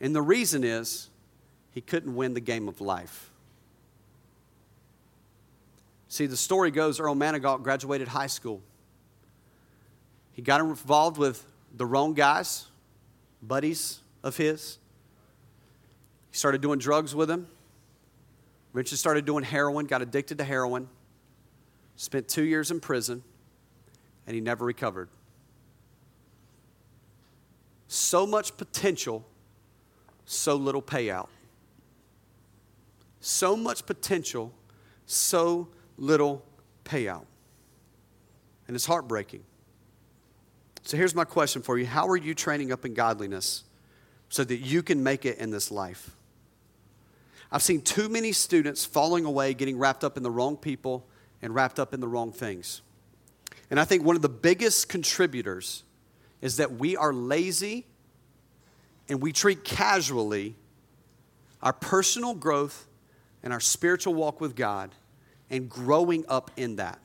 And 0.00 0.16
the 0.16 0.22
reason 0.22 0.64
is 0.64 1.10
he 1.70 1.82
couldn't 1.82 2.16
win 2.16 2.32
the 2.32 2.40
game 2.40 2.66
of 2.66 2.80
life. 2.80 3.30
See, 6.08 6.24
the 6.24 6.36
story 6.36 6.70
goes 6.70 6.98
Earl 6.98 7.14
Manigault 7.14 7.62
graduated 7.62 8.08
high 8.08 8.28
school. 8.28 8.62
He 10.32 10.40
got 10.40 10.62
involved 10.62 11.18
with 11.18 11.44
the 11.76 11.84
wrong 11.84 12.14
guys, 12.14 12.68
buddies 13.42 13.98
of 14.22 14.38
his. 14.38 14.78
He 16.30 16.38
started 16.38 16.62
doing 16.62 16.78
drugs 16.78 17.14
with 17.14 17.28
them. 17.28 17.48
Richard 18.76 18.98
started 18.98 19.24
doing 19.24 19.42
heroin, 19.42 19.86
got 19.86 20.02
addicted 20.02 20.36
to 20.36 20.44
heroin, 20.44 20.86
spent 21.96 22.28
two 22.28 22.42
years 22.42 22.70
in 22.70 22.78
prison, 22.78 23.22
and 24.26 24.34
he 24.34 24.40
never 24.42 24.66
recovered. 24.66 25.08
So 27.88 28.26
much 28.26 28.54
potential, 28.58 29.24
so 30.26 30.56
little 30.56 30.82
payout. 30.82 31.28
So 33.20 33.56
much 33.56 33.86
potential, 33.86 34.52
so 35.06 35.68
little 35.96 36.44
payout. 36.84 37.24
And 38.68 38.74
it's 38.74 38.84
heartbreaking. 38.84 39.42
So 40.82 40.98
here's 40.98 41.14
my 41.14 41.24
question 41.24 41.62
for 41.62 41.78
you 41.78 41.86
How 41.86 42.06
are 42.08 42.16
you 42.18 42.34
training 42.34 42.72
up 42.72 42.84
in 42.84 42.92
godliness 42.92 43.64
so 44.28 44.44
that 44.44 44.58
you 44.58 44.82
can 44.82 45.02
make 45.02 45.24
it 45.24 45.38
in 45.38 45.48
this 45.48 45.70
life? 45.70 46.10
I've 47.50 47.62
seen 47.62 47.80
too 47.80 48.08
many 48.08 48.32
students 48.32 48.84
falling 48.84 49.24
away, 49.24 49.54
getting 49.54 49.78
wrapped 49.78 50.04
up 50.04 50.16
in 50.16 50.22
the 50.22 50.30
wrong 50.30 50.56
people 50.56 51.06
and 51.42 51.54
wrapped 51.54 51.78
up 51.78 51.94
in 51.94 52.00
the 52.00 52.08
wrong 52.08 52.32
things. 52.32 52.82
And 53.70 53.78
I 53.80 53.84
think 53.84 54.04
one 54.04 54.16
of 54.16 54.22
the 54.22 54.28
biggest 54.28 54.88
contributors 54.88 55.84
is 56.40 56.56
that 56.56 56.72
we 56.72 56.96
are 56.96 57.12
lazy 57.12 57.86
and 59.08 59.20
we 59.22 59.32
treat 59.32 59.64
casually 59.64 60.54
our 61.62 61.72
personal 61.72 62.34
growth 62.34 62.86
and 63.42 63.52
our 63.52 63.60
spiritual 63.60 64.14
walk 64.14 64.40
with 64.40 64.56
God 64.56 64.94
and 65.50 65.68
growing 65.68 66.24
up 66.28 66.50
in 66.56 66.76
that. 66.76 66.98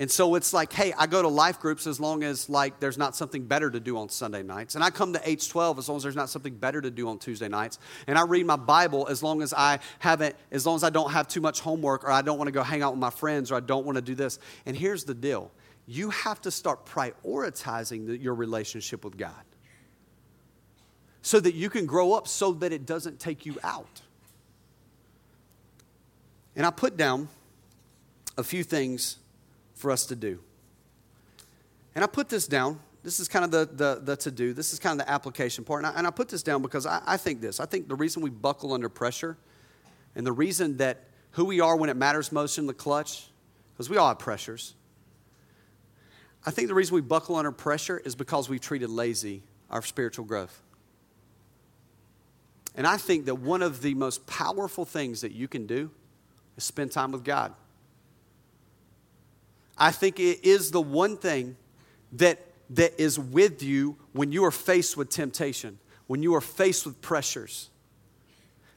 And 0.00 0.08
so 0.08 0.36
it's 0.36 0.52
like, 0.52 0.72
hey, 0.72 0.92
I 0.96 1.08
go 1.08 1.22
to 1.22 1.28
life 1.28 1.58
groups 1.58 1.84
as 1.88 1.98
long 1.98 2.22
as 2.22 2.48
like 2.48 2.78
there's 2.78 2.96
not 2.96 3.16
something 3.16 3.44
better 3.44 3.68
to 3.68 3.80
do 3.80 3.98
on 3.98 4.08
Sunday 4.08 4.44
nights. 4.44 4.76
And 4.76 4.84
I 4.84 4.90
come 4.90 5.12
to 5.12 5.18
H12 5.18 5.78
as 5.78 5.88
long 5.88 5.96
as 5.96 6.04
there's 6.04 6.14
not 6.14 6.30
something 6.30 6.54
better 6.54 6.80
to 6.80 6.90
do 6.90 7.08
on 7.08 7.18
Tuesday 7.18 7.48
nights. 7.48 7.80
And 8.06 8.16
I 8.16 8.22
read 8.22 8.46
my 8.46 8.54
Bible 8.54 9.08
as 9.08 9.24
long 9.24 9.42
as 9.42 9.52
I 9.52 9.80
haven't, 9.98 10.36
as 10.52 10.64
long 10.64 10.76
as 10.76 10.84
I 10.84 10.90
don't 10.90 11.10
have 11.10 11.26
too 11.26 11.40
much 11.40 11.60
homework 11.60 12.04
or 12.04 12.12
I 12.12 12.22
don't 12.22 12.38
want 12.38 12.46
to 12.46 12.52
go 12.52 12.62
hang 12.62 12.80
out 12.80 12.92
with 12.92 13.00
my 13.00 13.10
friends 13.10 13.50
or 13.50 13.56
I 13.56 13.60
don't 13.60 13.84
want 13.84 13.96
to 13.96 14.02
do 14.02 14.14
this. 14.14 14.38
And 14.66 14.76
here's 14.76 15.02
the 15.02 15.14
deal. 15.14 15.50
You 15.88 16.10
have 16.10 16.40
to 16.42 16.52
start 16.52 16.86
prioritizing 16.86 18.06
the, 18.06 18.16
your 18.16 18.34
relationship 18.34 19.04
with 19.04 19.16
God 19.16 19.32
so 21.22 21.40
that 21.40 21.54
you 21.54 21.68
can 21.68 21.86
grow 21.86 22.12
up 22.12 22.28
so 22.28 22.52
that 22.52 22.72
it 22.72 22.86
doesn't 22.86 23.18
take 23.18 23.44
you 23.44 23.56
out. 23.64 24.00
And 26.54 26.64
I 26.64 26.70
put 26.70 26.96
down 26.96 27.28
a 28.36 28.44
few 28.44 28.62
things 28.62 29.16
for 29.78 29.90
us 29.90 30.06
to 30.06 30.16
do. 30.16 30.40
And 31.94 32.04
I 32.04 32.06
put 32.06 32.28
this 32.28 32.46
down. 32.46 32.80
This 33.02 33.20
is 33.20 33.28
kind 33.28 33.44
of 33.44 33.50
the, 33.50 33.68
the, 33.72 34.00
the 34.02 34.16
to 34.16 34.30
do. 34.30 34.52
This 34.52 34.72
is 34.72 34.78
kind 34.78 35.00
of 35.00 35.06
the 35.06 35.10
application 35.12 35.64
part. 35.64 35.84
And 35.84 35.86
I, 35.86 35.98
and 35.98 36.06
I 36.06 36.10
put 36.10 36.28
this 36.28 36.42
down 36.42 36.60
because 36.62 36.84
I, 36.84 37.00
I 37.06 37.16
think 37.16 37.40
this. 37.40 37.60
I 37.60 37.66
think 37.66 37.88
the 37.88 37.94
reason 37.94 38.22
we 38.22 38.30
buckle 38.30 38.72
under 38.72 38.88
pressure 38.88 39.38
and 40.14 40.26
the 40.26 40.32
reason 40.32 40.76
that 40.78 41.04
who 41.32 41.44
we 41.44 41.60
are 41.60 41.76
when 41.76 41.88
it 41.88 41.96
matters 41.96 42.32
most 42.32 42.58
in 42.58 42.66
the 42.66 42.74
clutch, 42.74 43.28
because 43.72 43.88
we 43.88 43.96
all 43.96 44.08
have 44.08 44.18
pressures. 44.18 44.74
I 46.44 46.50
think 46.50 46.68
the 46.68 46.74
reason 46.74 46.94
we 46.94 47.00
buckle 47.00 47.36
under 47.36 47.52
pressure 47.52 47.98
is 48.04 48.14
because 48.14 48.48
we've 48.48 48.60
treated 48.60 48.90
lazy 48.90 49.42
our 49.70 49.82
spiritual 49.82 50.24
growth. 50.24 50.60
And 52.74 52.86
I 52.86 52.96
think 52.96 53.26
that 53.26 53.36
one 53.36 53.62
of 53.62 53.82
the 53.82 53.94
most 53.94 54.26
powerful 54.26 54.84
things 54.84 55.20
that 55.22 55.32
you 55.32 55.48
can 55.48 55.66
do 55.66 55.90
is 56.56 56.64
spend 56.64 56.92
time 56.92 57.12
with 57.12 57.24
God. 57.24 57.54
I 59.78 59.92
think 59.92 60.18
it 60.18 60.44
is 60.44 60.70
the 60.70 60.80
one 60.80 61.16
thing 61.16 61.56
that, 62.12 62.40
that 62.70 63.00
is 63.00 63.18
with 63.18 63.62
you 63.62 63.96
when 64.12 64.32
you 64.32 64.44
are 64.44 64.50
faced 64.50 64.96
with 64.96 65.08
temptation, 65.08 65.78
when 66.06 66.22
you 66.22 66.34
are 66.34 66.40
faced 66.40 66.84
with 66.84 67.00
pressures. 67.00 67.70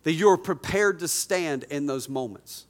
that 0.03 0.13
you're 0.13 0.37
prepared 0.37 0.99
to 0.99 1.07
stand 1.07 1.63
in 1.69 1.85
those 1.85 2.09
moments. 2.09 2.65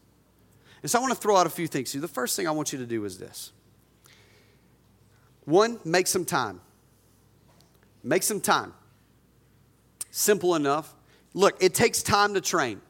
And 0.81 0.89
so 0.89 0.99
I 0.99 1.01
want 1.01 1.13
to 1.13 1.19
throw 1.19 1.37
out 1.37 1.47
a 1.47 1.49
few 1.51 1.67
things 1.67 1.91
to 1.91 1.97
you. 1.97 2.01
The 2.01 2.07
first 2.07 2.35
thing 2.35 2.47
I 2.47 2.51
want 2.51 2.73
you 2.73 2.79
to 2.79 2.85
do 2.85 3.05
is 3.05 3.17
this 3.17 3.51
one, 5.45 5.79
make 5.83 6.07
some 6.07 6.25
time. 6.25 6.61
Make 8.03 8.23
some 8.23 8.41
time. 8.41 8.73
Simple 10.09 10.55
enough. 10.55 10.93
Look, 11.33 11.61
it 11.61 11.73
takes 11.73 12.03
time 12.03 12.33
to 12.33 12.41
train. 12.41 12.81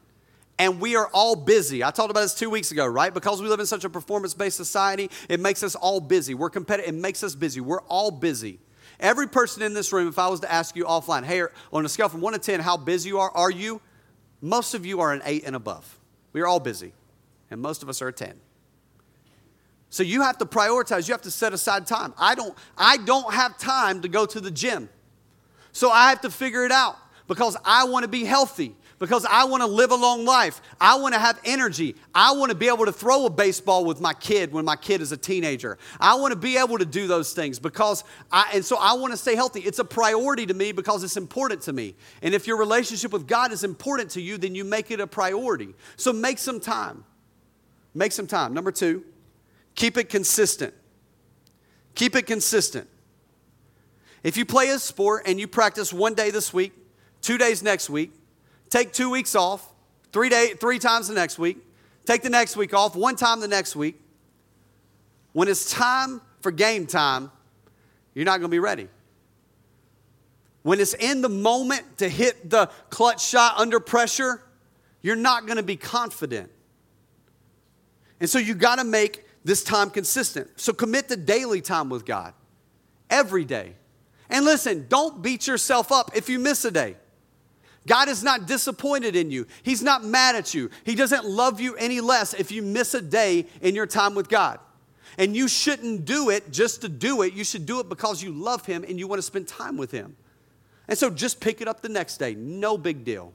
And 0.58 0.80
we 0.80 0.96
are 0.96 1.08
all 1.12 1.34
busy. 1.34 1.82
I 1.82 1.90
talked 1.90 2.10
about 2.10 2.20
this 2.20 2.34
two 2.34 2.50
weeks 2.50 2.70
ago, 2.70 2.86
right? 2.86 3.12
Because 3.12 3.42
we 3.42 3.48
live 3.48 3.58
in 3.58 3.66
such 3.66 3.84
a 3.84 3.90
performance 3.90 4.34
based 4.34 4.56
society, 4.56 5.10
it 5.28 5.40
makes 5.40 5.62
us 5.62 5.74
all 5.74 6.00
busy. 6.00 6.34
We're 6.34 6.50
competitive, 6.50 6.94
it 6.94 6.98
makes 6.98 7.22
us 7.24 7.34
busy. 7.34 7.60
We're 7.60 7.82
all 7.82 8.10
busy. 8.10 8.60
Every 9.00 9.26
person 9.26 9.62
in 9.62 9.74
this 9.74 9.92
room, 9.92 10.08
if 10.08 10.18
I 10.18 10.28
was 10.28 10.40
to 10.40 10.52
ask 10.52 10.76
you 10.76 10.84
offline, 10.84 11.24
hey, 11.24 11.42
on 11.72 11.84
a 11.84 11.88
scale 11.88 12.08
from 12.08 12.20
one 12.20 12.34
to 12.34 12.38
10, 12.38 12.60
how 12.60 12.76
busy 12.76 13.08
you 13.08 13.18
are, 13.18 13.30
are 13.32 13.50
you? 13.50 13.80
Most 14.40 14.74
of 14.74 14.86
you 14.86 15.00
are 15.00 15.12
an 15.12 15.22
eight 15.24 15.42
and 15.44 15.56
above. 15.56 15.98
We 16.32 16.40
are 16.40 16.46
all 16.46 16.60
busy, 16.60 16.92
and 17.50 17.60
most 17.60 17.82
of 17.82 17.88
us 17.88 18.00
are 18.00 18.08
a 18.08 18.12
10. 18.12 18.34
So 19.90 20.02
you 20.02 20.22
have 20.22 20.38
to 20.38 20.46
prioritize, 20.46 21.06
you 21.06 21.12
have 21.12 21.22
to 21.22 21.30
set 21.30 21.52
aside 21.52 21.86
time. 21.86 22.14
I 22.16 22.34
don't, 22.34 22.56
I 22.78 22.96
don't 22.96 23.34
have 23.34 23.58
time 23.58 24.00
to 24.02 24.08
go 24.08 24.24
to 24.24 24.40
the 24.40 24.50
gym. 24.50 24.88
So 25.72 25.90
I 25.90 26.08
have 26.10 26.22
to 26.22 26.30
figure 26.30 26.64
it 26.64 26.72
out 26.72 26.96
because 27.28 27.56
I 27.64 27.84
want 27.84 28.04
to 28.04 28.08
be 28.08 28.24
healthy, 28.24 28.74
because 29.02 29.26
I 29.28 29.46
want 29.46 29.64
to 29.64 29.66
live 29.66 29.90
a 29.90 29.96
long 29.96 30.24
life. 30.24 30.62
I 30.80 30.94
want 30.94 31.12
to 31.14 31.18
have 31.18 31.36
energy. 31.44 31.96
I 32.14 32.30
want 32.36 32.50
to 32.50 32.56
be 32.56 32.68
able 32.68 32.84
to 32.84 32.92
throw 32.92 33.26
a 33.26 33.30
baseball 33.30 33.84
with 33.84 34.00
my 34.00 34.14
kid 34.14 34.52
when 34.52 34.64
my 34.64 34.76
kid 34.76 35.00
is 35.00 35.10
a 35.10 35.16
teenager. 35.16 35.76
I 35.98 36.14
want 36.14 36.30
to 36.30 36.38
be 36.38 36.56
able 36.56 36.78
to 36.78 36.84
do 36.84 37.08
those 37.08 37.32
things 37.32 37.58
because 37.58 38.04
I, 38.30 38.52
and 38.54 38.64
so 38.64 38.76
I 38.78 38.92
want 38.92 39.12
to 39.12 39.16
stay 39.16 39.34
healthy. 39.34 39.58
It's 39.58 39.80
a 39.80 39.84
priority 39.84 40.46
to 40.46 40.54
me 40.54 40.70
because 40.70 41.02
it's 41.02 41.16
important 41.16 41.62
to 41.62 41.72
me. 41.72 41.96
And 42.22 42.32
if 42.32 42.46
your 42.46 42.56
relationship 42.56 43.12
with 43.12 43.26
God 43.26 43.50
is 43.50 43.64
important 43.64 44.08
to 44.12 44.20
you, 44.20 44.38
then 44.38 44.54
you 44.54 44.62
make 44.62 44.92
it 44.92 45.00
a 45.00 45.06
priority. 45.08 45.74
So 45.96 46.12
make 46.12 46.38
some 46.38 46.60
time. 46.60 47.04
Make 47.94 48.12
some 48.12 48.28
time. 48.28 48.54
Number 48.54 48.70
two, 48.70 49.04
keep 49.74 49.96
it 49.96 50.10
consistent. 50.10 50.74
Keep 51.96 52.14
it 52.14 52.28
consistent. 52.28 52.88
If 54.22 54.36
you 54.36 54.44
play 54.44 54.68
a 54.68 54.78
sport 54.78 55.24
and 55.26 55.40
you 55.40 55.48
practice 55.48 55.92
one 55.92 56.14
day 56.14 56.30
this 56.30 56.54
week, 56.54 56.72
two 57.20 57.36
days 57.36 57.64
next 57.64 57.90
week, 57.90 58.12
take 58.72 58.92
two 58.92 59.10
weeks 59.10 59.34
off, 59.34 59.70
three, 60.12 60.30
day, 60.30 60.54
three 60.58 60.78
times 60.78 61.06
the 61.06 61.14
next 61.14 61.38
week, 61.38 61.58
take 62.06 62.22
the 62.22 62.30
next 62.30 62.56
week 62.56 62.72
off, 62.72 62.96
one 62.96 63.16
time 63.16 63.40
the 63.40 63.48
next 63.48 63.76
week, 63.76 64.00
when 65.34 65.46
it's 65.46 65.70
time 65.70 66.22
for 66.40 66.50
game 66.50 66.86
time, 66.86 67.30
you're 68.14 68.24
not 68.24 68.38
going 68.38 68.50
to 68.50 68.54
be 68.54 68.58
ready. 68.58 68.88
When 70.62 70.80
it's 70.80 70.94
in 70.94 71.20
the 71.20 71.28
moment 71.28 71.98
to 71.98 72.08
hit 72.08 72.48
the 72.48 72.70
clutch 72.88 73.22
shot 73.22 73.58
under 73.58 73.78
pressure, 73.78 74.42
you're 75.02 75.16
not 75.16 75.44
going 75.44 75.56
to 75.56 75.62
be 75.62 75.76
confident. 75.76 76.50
And 78.20 78.30
so 78.30 78.38
you 78.38 78.54
got 78.54 78.76
to 78.76 78.84
make 78.84 79.26
this 79.44 79.62
time 79.62 79.90
consistent. 79.90 80.48
So 80.56 80.72
commit 80.72 81.08
to 81.08 81.16
daily 81.16 81.60
time 81.60 81.90
with 81.90 82.06
God 82.06 82.32
every 83.10 83.44
day. 83.44 83.74
And 84.30 84.46
listen, 84.46 84.86
don't 84.88 85.20
beat 85.20 85.46
yourself 85.46 85.92
up 85.92 86.12
if 86.14 86.30
you 86.30 86.38
miss 86.38 86.64
a 86.64 86.70
day. 86.70 86.96
God 87.86 88.08
is 88.08 88.22
not 88.22 88.46
disappointed 88.46 89.16
in 89.16 89.30
you. 89.30 89.46
He's 89.62 89.82
not 89.82 90.04
mad 90.04 90.36
at 90.36 90.54
you. 90.54 90.70
He 90.84 90.94
doesn't 90.94 91.24
love 91.24 91.60
you 91.60 91.74
any 91.76 92.00
less 92.00 92.32
if 92.34 92.52
you 92.52 92.62
miss 92.62 92.94
a 92.94 93.02
day 93.02 93.46
in 93.60 93.74
your 93.74 93.86
time 93.86 94.14
with 94.14 94.28
God. 94.28 94.60
And 95.18 95.36
you 95.36 95.48
shouldn't 95.48 96.04
do 96.04 96.30
it 96.30 96.50
just 96.50 96.82
to 96.82 96.88
do 96.88 97.22
it. 97.22 97.34
You 97.34 97.44
should 97.44 97.66
do 97.66 97.80
it 97.80 97.88
because 97.88 98.22
you 98.22 98.32
love 98.32 98.64
Him 98.64 98.84
and 98.88 98.98
you 98.98 99.06
want 99.06 99.18
to 99.18 99.26
spend 99.26 99.48
time 99.48 99.76
with 99.76 99.90
Him. 99.90 100.16
And 100.88 100.96
so 100.96 101.10
just 101.10 101.40
pick 101.40 101.60
it 101.60 101.68
up 101.68 101.80
the 101.80 101.88
next 101.88 102.18
day. 102.18 102.34
No 102.34 102.78
big 102.78 103.04
deal. 103.04 103.32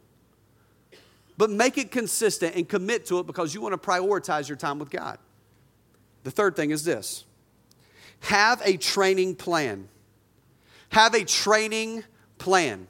But 1.38 1.52
make 1.52 1.78
it 1.78 1.92
consistent 1.92 2.56
and 2.56 2.68
commit 2.68 3.06
to 3.08 3.20
it 3.20 3.28
because 3.28 3.54
you 3.54 3.62
want 3.62 3.80
to 3.80 3.88
prioritize 3.88 4.48
your 4.48 4.58
time 4.58 4.80
with 4.80 4.90
God. 4.90 5.20
The 6.24 6.32
third 6.32 6.56
thing 6.56 6.72
is 6.72 6.84
this 6.84 7.26
have 8.22 8.62
a 8.66 8.78
training 8.78 9.36
plan. 9.36 9.90
Have 10.90 11.14
a 11.14 11.24
training 11.24 12.04
plan. 12.38 12.88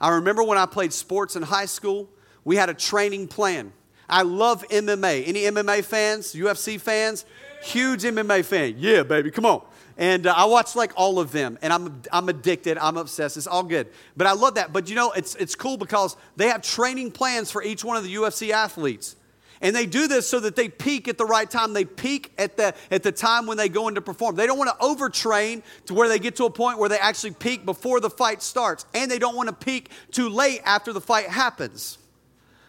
I 0.00 0.10
remember 0.10 0.42
when 0.42 0.58
I 0.58 0.66
played 0.66 0.92
sports 0.92 1.36
in 1.36 1.42
high 1.42 1.66
school, 1.66 2.08
we 2.44 2.56
had 2.56 2.70
a 2.70 2.74
training 2.74 3.28
plan. 3.28 3.72
I 4.08 4.22
love 4.22 4.66
MMA. 4.68 5.26
Any 5.26 5.42
MMA 5.42 5.84
fans, 5.84 6.34
UFC 6.34 6.80
fans? 6.80 7.24
Huge 7.62 8.02
MMA 8.02 8.44
fan. 8.44 8.74
Yeah, 8.78 9.02
baby, 9.02 9.30
come 9.30 9.46
on. 9.46 9.62
And 9.96 10.26
uh, 10.26 10.32
I 10.34 10.46
watch 10.46 10.74
like 10.74 10.92
all 10.96 11.18
of 11.18 11.30
them, 11.30 11.58
and 11.60 11.72
I'm, 11.72 12.02
I'm 12.10 12.28
addicted. 12.30 12.78
I'm 12.78 12.96
obsessed. 12.96 13.36
It's 13.36 13.46
all 13.46 13.62
good. 13.62 13.88
But 14.16 14.26
I 14.26 14.32
love 14.32 14.54
that. 14.54 14.72
But 14.72 14.88
you 14.88 14.96
know, 14.96 15.12
it's, 15.12 15.34
it's 15.34 15.54
cool 15.54 15.76
because 15.76 16.16
they 16.36 16.48
have 16.48 16.62
training 16.62 17.12
plans 17.12 17.50
for 17.50 17.62
each 17.62 17.84
one 17.84 17.98
of 17.98 18.02
the 18.02 18.14
UFC 18.14 18.50
athletes. 18.50 19.16
And 19.62 19.76
they 19.76 19.84
do 19.84 20.08
this 20.08 20.26
so 20.26 20.40
that 20.40 20.56
they 20.56 20.68
peak 20.68 21.06
at 21.06 21.18
the 21.18 21.26
right 21.26 21.50
time. 21.50 21.74
They 21.74 21.84
peak 21.84 22.32
at 22.38 22.56
the, 22.56 22.74
at 22.90 23.02
the 23.02 23.12
time 23.12 23.46
when 23.46 23.58
they 23.58 23.68
go 23.68 23.88
in 23.88 23.94
to 23.96 24.00
perform. 24.00 24.36
They 24.36 24.46
don't 24.46 24.58
want 24.58 24.70
to 24.70 24.84
overtrain 24.84 25.62
to 25.86 25.94
where 25.94 26.08
they 26.08 26.18
get 26.18 26.36
to 26.36 26.46
a 26.46 26.50
point 26.50 26.78
where 26.78 26.88
they 26.88 26.98
actually 26.98 27.32
peak 27.32 27.66
before 27.66 28.00
the 28.00 28.08
fight 28.08 28.42
starts. 28.42 28.86
And 28.94 29.10
they 29.10 29.18
don't 29.18 29.36
want 29.36 29.48
to 29.48 29.54
peak 29.54 29.90
too 30.12 30.30
late 30.30 30.62
after 30.64 30.94
the 30.94 31.00
fight 31.00 31.26
happens. 31.26 31.98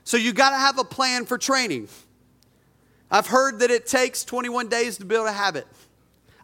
So 0.04 0.17
you 0.17 0.34
got 0.34 0.49
to 0.49 0.58
have 0.58 0.80
a 0.80 0.84
plan 0.84 1.25
for 1.25 1.38
training. 1.38 1.88
I've 3.10 3.27
heard 3.27 3.60
that 3.60 3.71
it 3.71 3.88
takes 3.88 4.25
21 4.25 4.67
days 4.67 4.97
to 4.97 5.06
build 5.06 5.27
a 5.27 5.32
habit. 5.32 5.67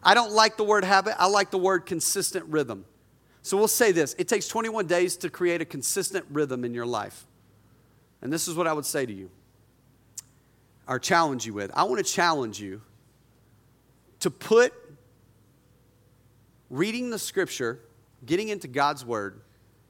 I 0.02 0.14
don't 0.14 0.32
like 0.32 0.56
the 0.56 0.64
word 0.64 0.84
habit, 0.84 1.14
I 1.18 1.26
like 1.26 1.50
the 1.50 1.58
word 1.58 1.84
consistent 1.84 2.46
rhythm. 2.46 2.84
So 3.42 3.56
we'll 3.56 3.68
say 3.68 3.92
this 3.92 4.14
it 4.18 4.28
takes 4.28 4.48
21 4.48 4.86
days 4.86 5.16
to 5.18 5.30
create 5.30 5.60
a 5.60 5.64
consistent 5.64 6.24
rhythm 6.30 6.64
in 6.64 6.72
your 6.72 6.86
life. 6.86 7.26
And 8.22 8.32
this 8.32 8.48
is 8.48 8.54
what 8.54 8.66
I 8.66 8.72
would 8.72 8.86
say 8.86 9.04
to 9.04 9.12
you 9.12 9.30
or 10.88 10.98
challenge 10.98 11.46
you 11.46 11.52
with. 11.52 11.70
I 11.74 11.84
want 11.84 12.04
to 12.04 12.12
challenge 12.12 12.58
you 12.58 12.80
to 14.20 14.30
put 14.30 14.72
reading 16.70 17.10
the 17.10 17.18
scripture, 17.18 17.78
getting 18.24 18.48
into 18.48 18.66
God's 18.66 19.04
word, 19.04 19.40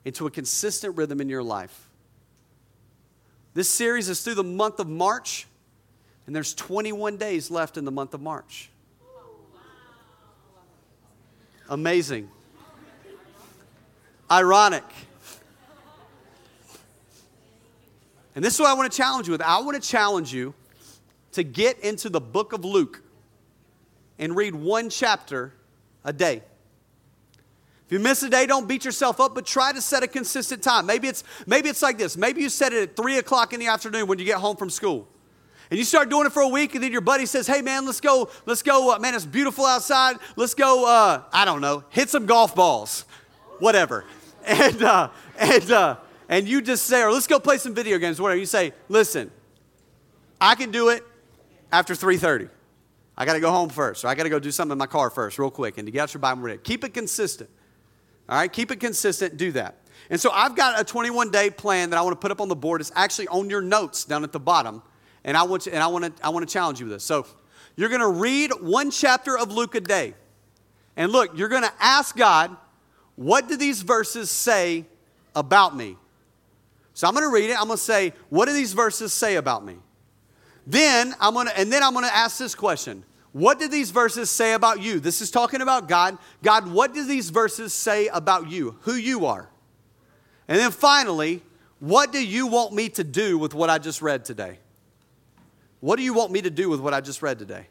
into 0.05 0.27
a 0.27 0.31
consistent 0.31 0.97
rhythm 0.97 1.21
in 1.21 1.29
your 1.29 1.43
life. 1.43 1.89
This 3.55 3.69
series 3.69 4.09
is 4.09 4.21
through 4.23 4.35
the 4.35 4.45
month 4.45 4.81
of 4.81 4.89
March, 4.89 5.47
and 6.27 6.35
there's 6.35 6.53
21 6.55 7.17
days 7.17 7.51
left 7.51 7.77
in 7.77 7.85
the 7.85 7.91
month 7.91 8.13
of 8.13 8.21
March. 8.21 8.71
Amazing. 11.71 12.29
Ironic. 14.31 14.85
And 18.35 18.45
this 18.45 18.55
is 18.55 18.61
what 18.61 18.69
I 18.69 18.75
want 18.75 18.91
to 18.91 18.97
challenge 18.97 19.27
you 19.27 19.33
with. 19.33 19.43
I 19.43 19.61
want 19.61 19.83
to 19.83 19.89
challenge 19.89 20.33
you 20.33 20.55
to 21.33 21.43
get 21.43 21.79
into 21.81 22.09
the 22.09 22.21
book 22.21 22.53
of 22.53 22.65
Luke 22.65 23.03
and 24.19 24.35
read 24.35 24.55
one 24.55 24.91
chapter 24.91 25.55
a 26.05 26.13
day. 26.13 26.43
If 27.87 27.93
you 27.93 28.01
miss 28.01 28.23
a 28.23 28.29
day, 28.29 28.45
don't 28.45 28.69
beat 28.69 28.85
yourself 28.85 29.19
up, 29.19 29.35
but 29.35 29.47
try 29.47 29.73
to 29.73 29.81
set 29.81 30.03
a 30.03 30.07
consistent 30.07 30.63
time. 30.63 30.85
Maybe 30.85 31.09
it's, 31.09 31.25
maybe 31.47 31.71
it's 31.71 31.81
like 31.81 31.97
this. 31.97 32.19
Maybe 32.19 32.43
you 32.43 32.51
set 32.51 32.75
it 32.75 32.91
at 32.91 32.97
3 32.97 33.17
o'clock 33.17 33.55
in 33.55 33.61
the 33.61 33.69
afternoon 33.69 34.07
when 34.07 34.19
you 34.19 34.27
get 34.27 34.37
home 34.37 34.57
from 34.57 34.69
school. 34.69 35.09
And 35.71 35.79
you 35.79 35.85
start 35.85 36.11
doing 36.11 36.27
it 36.27 36.33
for 36.33 36.43
a 36.43 36.49
week, 36.49 36.75
and 36.75 36.85
then 36.85 36.93
your 36.93 37.01
buddy 37.01 37.25
says, 37.25 37.47
Hey, 37.47 37.63
man, 37.63 37.87
let's 37.87 38.01
go, 38.01 38.29
let's 38.45 38.63
go, 38.63 38.95
uh, 38.95 38.99
man, 38.99 39.15
it's 39.15 39.25
beautiful 39.25 39.65
outside. 39.65 40.17
Let's 40.37 40.55
go, 40.55 40.87
uh, 40.87 41.23
I 41.33 41.45
don't 41.45 41.63
know, 41.63 41.85
hit 41.89 42.11
some 42.11 42.27
golf 42.27 42.55
balls, 42.55 43.05
whatever. 43.59 44.05
And, 44.47 44.83
uh, 44.83 45.11
and, 45.39 45.71
uh, 45.71 45.97
and 46.27 46.49
you 46.49 46.63
just 46.63 46.87
say, 46.87 47.03
or 47.03 47.13
let's 47.13 47.27
go 47.27 47.39
play 47.39 47.59
some 47.59 47.75
video 47.75 47.99
games, 47.99 48.19
whatever. 48.19 48.39
You 48.39 48.47
say, 48.47 48.73
Listen, 48.89 49.31
I 50.41 50.55
can 50.55 50.71
do 50.71 50.89
it 50.89 51.05
after 51.73 51.95
3.30. 51.95 52.51
I 53.17 53.25
got 53.25 53.33
to 53.33 53.41
go 53.41 53.51
home 53.51 53.69
first, 53.69 54.05
or 54.05 54.09
I 54.09 54.15
got 54.15 54.23
to 54.23 54.29
go 54.29 54.39
do 54.39 54.53
something 54.53 54.73
in 54.73 54.79
my 54.79 54.87
car 54.87 55.11
first, 55.11 55.39
real 55.39 55.51
quick, 55.51 55.77
and 55.77 55.87
to 55.87 55.93
get 55.93 56.03
out 56.03 56.15
your 56.15 56.21
Bible 56.21 56.43
ready. 56.43 56.59
Keep 56.59 56.85
it 56.85 56.95
consistent. 56.95 57.51
All 58.29 58.39
right, 58.39 58.53
keep 58.53 58.71
it 58.71 58.77
consistent. 58.77 59.37
Do 59.37 59.53
that. 59.53 59.77
And 60.11 60.21
so 60.21 60.31
I've 60.31 60.55
got 60.55 60.81
a 60.81 60.85
21 60.85 61.31
day 61.31 61.51
plan 61.51 61.91
that 61.91 61.99
I 61.99 62.03
want 62.03 62.13
to 62.13 62.21
put 62.21 62.31
up 62.31 62.41
on 62.41 62.49
the 62.49 62.57
board. 62.57 62.81
It's 62.81 62.93
actually 62.95 63.29
on 63.29 63.51
your 63.51 63.61
notes 63.61 64.05
down 64.05 64.23
at 64.23 64.33
the 64.33 64.41
bottom, 64.41 64.83
and 65.25 65.37
I 65.37 65.43
want 65.43 65.63
to, 65.63 65.75
and 65.75 65.83
I 65.83 65.89
want 65.89 66.17
to 66.17 66.25
I 66.25 66.29
want 66.29 66.49
to 66.49 66.53
challenge 66.53 66.79
you 66.79 66.87
with 66.87 66.95
this. 66.95 67.05
So 67.05 67.27
you're 67.75 67.89
going 67.89 68.01
to 68.01 68.09
read 68.09 68.53
one 68.61 68.91
chapter 68.91 69.37
of 69.37 69.53
Luke 69.53 69.75
a 69.75 69.81
day, 69.81 70.15
and 70.97 71.11
look, 71.11 71.37
you're 71.37 71.49
going 71.49 71.63
to 71.63 71.73
ask 71.81 72.17
God, 72.17 72.57
what 73.17 73.49
do 73.49 73.57
these 73.57 73.83
verses 73.83 74.31
say 74.31 74.85
about 75.35 75.77
me? 75.77 75.97
So 76.95 77.09
I'm 77.09 77.15
going 77.15 77.27
to 77.27 77.33
read 77.33 77.51
it. 77.51 77.59
I'm 77.59 77.67
going 77.67 77.77
to 77.79 77.83
say, 77.83 78.13
what 78.29 78.47
do 78.47 78.53
these 78.53 78.73
verses 78.73 79.13
say 79.13 79.37
about 79.37 79.65
me? 79.65 79.77
Then 80.69 81.15
I'm 81.19 81.33
gonna, 81.33 81.51
and 81.57 81.73
then 81.73 81.83
I'm 81.83 81.95
gonna 81.95 82.09
ask 82.09 82.37
this 82.39 82.55
question. 82.55 83.03
What 83.33 83.59
do 83.59 83.69
these 83.69 83.91
verses 83.91 84.31
say 84.31 84.53
about 84.53 84.83
you? 84.83 85.01
This 85.01 85.23
is 85.23 85.31
talking 85.31 85.63
about 85.63 85.89
God. 85.89 86.19
God, 86.43 86.71
what 86.71 86.93
do 86.93 87.07
these 87.07 87.31
verses 87.31 87.73
say 87.73 88.09
about 88.09 88.51
you? 88.51 88.77
Who 88.83 88.95
you 88.95 89.25
are? 89.27 89.49
And 90.47 90.59
then 90.59 90.71
finally, 90.71 91.43
what 91.81 92.13
do 92.13 92.25
you 92.25 92.47
want 92.47 92.75
me 92.75 92.91
to 92.91 93.05
do 93.05 93.39
with 93.39 93.55
what 93.55 93.71
I 93.71 93.79
just 93.79 94.03
read 94.03 94.27
today? 94.27 94.59
What 95.81 95.97
do 95.97 96.03
you 96.03 96.13
want 96.13 96.33
me 96.33 96.43
to 96.43 96.51
do 96.51 96.69
with 96.69 96.81
what 96.81 96.93
I 96.93 97.01
just 97.01 97.23
read 97.23 97.39
today? 97.39 97.69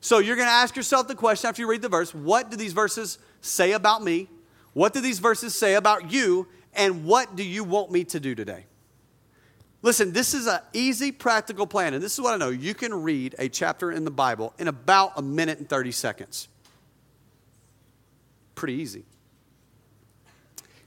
So 0.00 0.18
you're 0.18 0.36
going 0.36 0.48
to 0.48 0.52
ask 0.52 0.76
yourself 0.76 1.08
the 1.08 1.14
question 1.14 1.48
after 1.48 1.62
you 1.62 1.68
read 1.68 1.80
the 1.80 1.88
verse 1.88 2.14
what 2.14 2.50
do 2.50 2.58
these 2.58 2.74
verses 2.74 3.18
say 3.40 3.72
about 3.72 4.02
me? 4.02 4.28
What 4.74 4.92
do 4.92 5.00
these 5.00 5.18
verses 5.18 5.54
say 5.54 5.76
about 5.76 6.12
you? 6.12 6.48
And 6.74 7.04
what 7.04 7.36
do 7.36 7.42
you 7.42 7.64
want 7.64 7.90
me 7.90 8.04
to 8.04 8.20
do 8.20 8.34
today? 8.34 8.66
Listen, 9.84 10.14
this 10.14 10.32
is 10.32 10.46
an 10.46 10.60
easy, 10.72 11.12
practical 11.12 11.66
plan. 11.66 11.92
And 11.92 12.02
this 12.02 12.14
is 12.14 12.20
what 12.22 12.32
I 12.32 12.38
know. 12.38 12.48
You 12.48 12.72
can 12.72 13.02
read 13.02 13.34
a 13.38 13.50
chapter 13.50 13.92
in 13.92 14.06
the 14.06 14.10
Bible 14.10 14.54
in 14.58 14.66
about 14.66 15.12
a 15.16 15.22
minute 15.22 15.58
and 15.58 15.68
30 15.68 15.92
seconds. 15.92 16.48
Pretty 18.54 18.72
easy. 18.72 19.04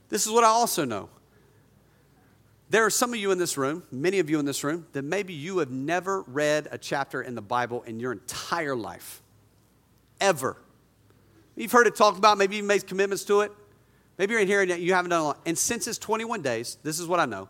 This 0.08 0.26
is 0.26 0.32
what 0.32 0.42
I 0.42 0.48
also 0.48 0.84
know. 0.84 1.10
There 2.70 2.84
are 2.84 2.90
some 2.90 3.14
of 3.14 3.20
you 3.20 3.30
in 3.30 3.38
this 3.38 3.56
room, 3.56 3.84
many 3.92 4.18
of 4.18 4.28
you 4.28 4.40
in 4.40 4.44
this 4.44 4.64
room, 4.64 4.84
that 4.94 5.02
maybe 5.02 5.32
you 5.32 5.58
have 5.58 5.70
never 5.70 6.22
read 6.22 6.66
a 6.72 6.76
chapter 6.76 7.22
in 7.22 7.36
the 7.36 7.40
Bible 7.40 7.84
in 7.84 8.00
your 8.00 8.10
entire 8.10 8.74
life. 8.74 9.22
Ever. 10.20 10.56
You've 11.54 11.70
heard 11.70 11.86
it 11.86 11.94
talked 11.94 12.18
about, 12.18 12.36
maybe 12.36 12.56
you've 12.56 12.66
made 12.66 12.84
commitments 12.88 13.22
to 13.26 13.42
it. 13.42 13.52
Maybe 14.18 14.32
you're 14.32 14.42
in 14.42 14.48
here 14.48 14.62
and 14.62 14.72
you 14.82 14.94
haven't 14.94 15.10
done 15.10 15.36
it. 15.36 15.36
And 15.46 15.56
since 15.56 15.86
it's 15.86 15.98
21 15.98 16.42
days, 16.42 16.78
this 16.82 16.98
is 16.98 17.06
what 17.06 17.20
I 17.20 17.26
know 17.26 17.48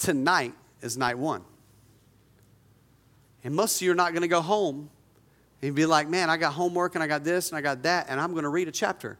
tonight 0.00 0.54
is 0.80 0.96
night 0.96 1.18
one. 1.18 1.44
And 3.44 3.54
most 3.54 3.76
of 3.76 3.82
you 3.82 3.92
are 3.92 3.94
not 3.94 4.12
going 4.12 4.22
to 4.22 4.28
go 4.28 4.40
home 4.40 4.90
and 5.62 5.74
be 5.74 5.86
like, 5.86 6.08
man, 6.08 6.28
I 6.28 6.36
got 6.36 6.54
homework 6.54 6.94
and 6.94 7.04
I 7.04 7.06
got 7.06 7.22
this 7.22 7.50
and 7.50 7.58
I 7.58 7.60
got 7.60 7.82
that, 7.84 8.06
and 8.08 8.20
I'm 8.20 8.32
going 8.32 8.42
to 8.42 8.48
read 8.48 8.66
a 8.66 8.72
chapter. 8.72 9.18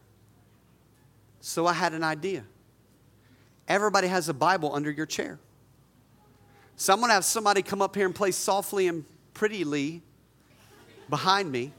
So 1.39 1.65
I 1.65 1.73
had 1.73 1.93
an 1.93 2.03
idea. 2.03 2.43
Everybody 3.67 4.07
has 4.07 4.27
a 4.27 4.33
Bible 4.33 4.75
under 4.75 4.91
your 4.91 5.05
chair. 5.05 5.39
So 6.75 6.93
I'm 6.93 6.99
going 6.99 7.09
to 7.09 7.13
have 7.13 7.25
somebody 7.25 7.61
come 7.61 7.81
up 7.81 7.95
here 7.95 8.05
and 8.05 8.13
play 8.13 8.31
softly 8.31 8.87
and 8.87 9.05
prettily 9.33 10.01
behind 11.09 11.51
me. 11.51 11.71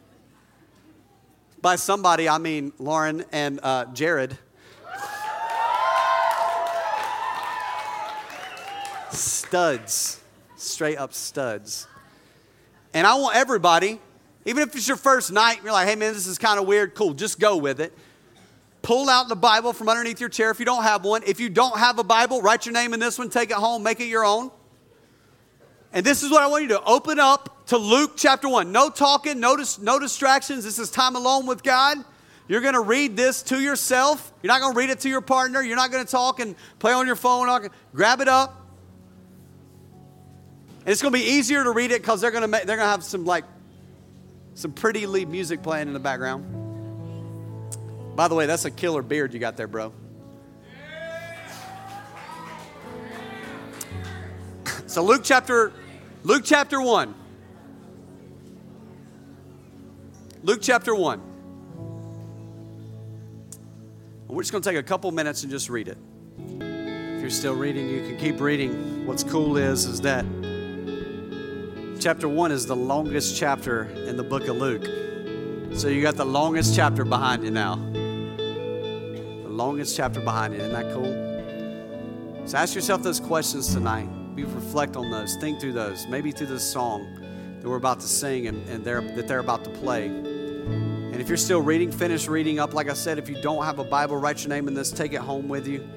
By 1.61 1.77
somebody, 1.77 2.29
I 2.29 2.38
mean 2.38 2.73
Lauren 2.79 3.25
and 3.33 3.61
uh, 3.62 3.87
Jared. 3.87 4.37
Studs, 9.12 10.20
straight 10.57 10.98
up 10.98 11.12
studs. 11.12 11.87
And 12.94 13.07
I 13.07 13.14
want 13.14 13.37
everybody, 13.37 14.01
even 14.44 14.62
if 14.62 14.75
it's 14.75 14.88
your 14.88 14.96
first 14.96 15.33
night, 15.33 15.61
you're 15.62 15.72
like, 15.72 15.88
hey 15.88 15.96
man, 15.96 16.12
this 16.12 16.27
is 16.27 16.38
kind 16.38 16.59
of 16.59 16.66
weird, 16.66 16.94
cool, 16.94 17.14
just 17.14 17.38
go 17.38 17.57
with 17.57 17.81
it. 17.81 17.92
Pull 18.83 19.09
out 19.09 19.29
the 19.29 19.37
Bible 19.37 19.72
from 19.72 19.88
underneath 19.88 20.18
your 20.18 20.29
chair 20.29 20.51
if 20.51 20.59
you 20.59 20.64
don't 20.64 20.83
have 20.83 21.05
one. 21.05 21.22
If 21.25 21.38
you 21.38 21.48
don't 21.48 21.79
have 21.79 21.98
a 21.98 22.05
Bible, 22.05 22.42
write 22.42 22.66
your 22.66 22.72
name 22.72 22.92
in 22.94 23.01
this 23.01 23.18
one, 23.18 23.31
take 23.31 23.51
it 23.51 23.57
home, 23.57 23.83
make 23.83 24.01
it 24.01 24.07
your 24.07 24.25
own. 24.25 24.51
And 25.92 26.05
this 26.05 26.22
is 26.22 26.31
what 26.31 26.42
I 26.42 26.46
want 26.48 26.62
you 26.62 26.68
to 26.70 26.83
open 26.83 27.20
up 27.20 27.66
to 27.66 27.77
Luke 27.79 28.12
chapter 28.16 28.48
1. 28.48 28.72
No 28.72 28.90
talking, 28.90 29.38
no, 29.38 29.57
dis- 29.57 29.79
no 29.79 29.98
distractions. 29.98 30.64
This 30.64 30.79
is 30.79 30.90
time 30.90 31.16
alone 31.16 31.46
with 31.46 31.62
God. 31.62 31.98
You're 32.48 32.61
going 32.61 32.75
to 32.75 32.81
read 32.81 33.16
this 33.16 33.42
to 33.44 33.61
yourself. 33.61 34.33
You're 34.42 34.53
not 34.53 34.61
going 34.61 34.75
to 34.75 34.79
read 34.79 34.90
it 34.90 35.01
to 35.01 35.09
your 35.09 35.20
partner. 35.20 35.62
You're 35.62 35.77
not 35.77 35.90
going 35.92 36.05
to 36.05 36.11
talk 36.11 36.40
and 36.40 36.57
play 36.79 36.92
on 36.92 37.07
your 37.07 37.16
phone. 37.16 37.46
Grab 37.94 38.20
it 38.20 38.29
up, 38.29 38.62
and 40.85 40.90
it's 40.90 41.01
going 41.01 41.12
to 41.12 41.18
be 41.18 41.25
easier 41.25 41.62
to 41.62 41.71
read 41.71 41.92
it 41.92 42.03
because 42.03 42.21
they're 42.21 42.33
going 42.33 42.42
to 42.42 42.49
make, 42.49 42.64
they're 42.64 42.77
going 42.77 42.87
to 42.87 42.90
have 42.90 43.05
some 43.05 43.25
like 43.25 43.45
some 44.55 44.73
pretty 44.73 45.07
lead 45.07 45.29
music 45.29 45.62
playing 45.62 45.87
in 45.87 45.95
the 45.95 46.01
background. 46.01 46.45
By 48.16 48.27
the 48.27 48.35
way, 48.35 48.47
that's 48.47 48.64
a 48.64 48.71
killer 48.71 49.03
beard 49.03 49.33
you 49.33 49.38
got 49.38 49.57
there, 49.57 49.68
bro. 49.68 49.92
So 54.87 55.03
Luke 55.03 55.23
chapter 55.25 55.73
Luke 56.25 56.42
chapter 56.45 56.83
1. 56.83 57.14
Luke 60.42 60.59
chapter 60.61 60.95
1. 60.95 61.23
We're 64.29 64.42
just 64.42 64.53
going 64.53 64.62
to 64.62 64.68
take 64.68 64.79
a 64.79 64.83
couple 64.83 65.11
minutes 65.12 65.42
and 65.42 65.51
just 65.51 65.71
read 65.71 65.88
it. 65.88 65.99
If 66.61 67.21
you're 67.21 67.31
still 67.31 67.55
reading, 67.55 67.88
you 67.88 68.01
can 68.01 68.18
keep 68.18 68.40
reading. 68.40 69.07
What's 69.07 69.23
cool 69.23 69.57
is 69.57 69.85
is 69.85 70.01
that 70.03 70.25
chapter 72.03 72.29
1 72.29 72.51
is 72.51 72.67
the 72.67 72.75
longest 72.75 73.38
chapter 73.38 73.85
in 73.85 74.17
the 74.17 74.25
book 74.25 74.49
of 74.49 74.57
Luke. 74.57 74.85
So 75.79 75.87
you 75.87 76.03
got 76.03 76.17
the 76.17 76.25
longest 76.25 76.75
chapter 76.75 77.05
behind 77.05 77.45
you 77.45 77.53
now. 77.53 77.77
The 77.77 79.49
longest 79.49 79.97
chapter 79.97 80.21
behind 80.21 80.53
you. 80.53 80.61
Isn't 80.61 80.73
that 80.73 80.93
cool? 80.93 82.49
So 82.49 82.59
ask 82.59 82.75
yourself 82.75 83.05
those 83.05 83.21
questions 83.21 83.73
tonight. 83.73 84.09
Be 84.35 84.43
reflect 84.43 84.97
on 84.97 85.12
those. 85.12 85.37
Think 85.37 85.61
through 85.61 85.75
those. 85.75 86.09
Maybe 86.09 86.33
through 86.33 86.49
this 86.49 86.69
song 86.69 87.21
that 87.61 87.69
we're 87.69 87.77
about 87.77 88.01
to 88.01 88.09
sing 88.09 88.49
and, 88.49 88.69
and 88.69 88.85
they're, 88.85 89.01
that 89.01 89.29
they're 89.29 89.38
about 89.38 89.62
to 89.62 89.71
play. 89.71 90.07
And 90.07 91.21
if 91.21 91.29
you're 91.29 91.37
still 91.37 91.62
reading, 91.62 91.93
finish 91.93 92.27
reading 92.27 92.59
up. 92.59 92.75
Like 92.75 92.91
I 92.91 92.95
said, 92.95 93.19
if 93.19 93.29
you 93.29 93.41
don't 93.43 93.65
have 93.65 93.79
a 93.79 93.85
Bible, 93.85 94.17
write 94.17 94.43
your 94.43 94.49
name 94.49 94.67
in 94.67 94.75
this, 94.75 94.91
take 94.91 95.12
it 95.12 95.21
home 95.21 95.49
with 95.49 95.69
you. 95.69 95.88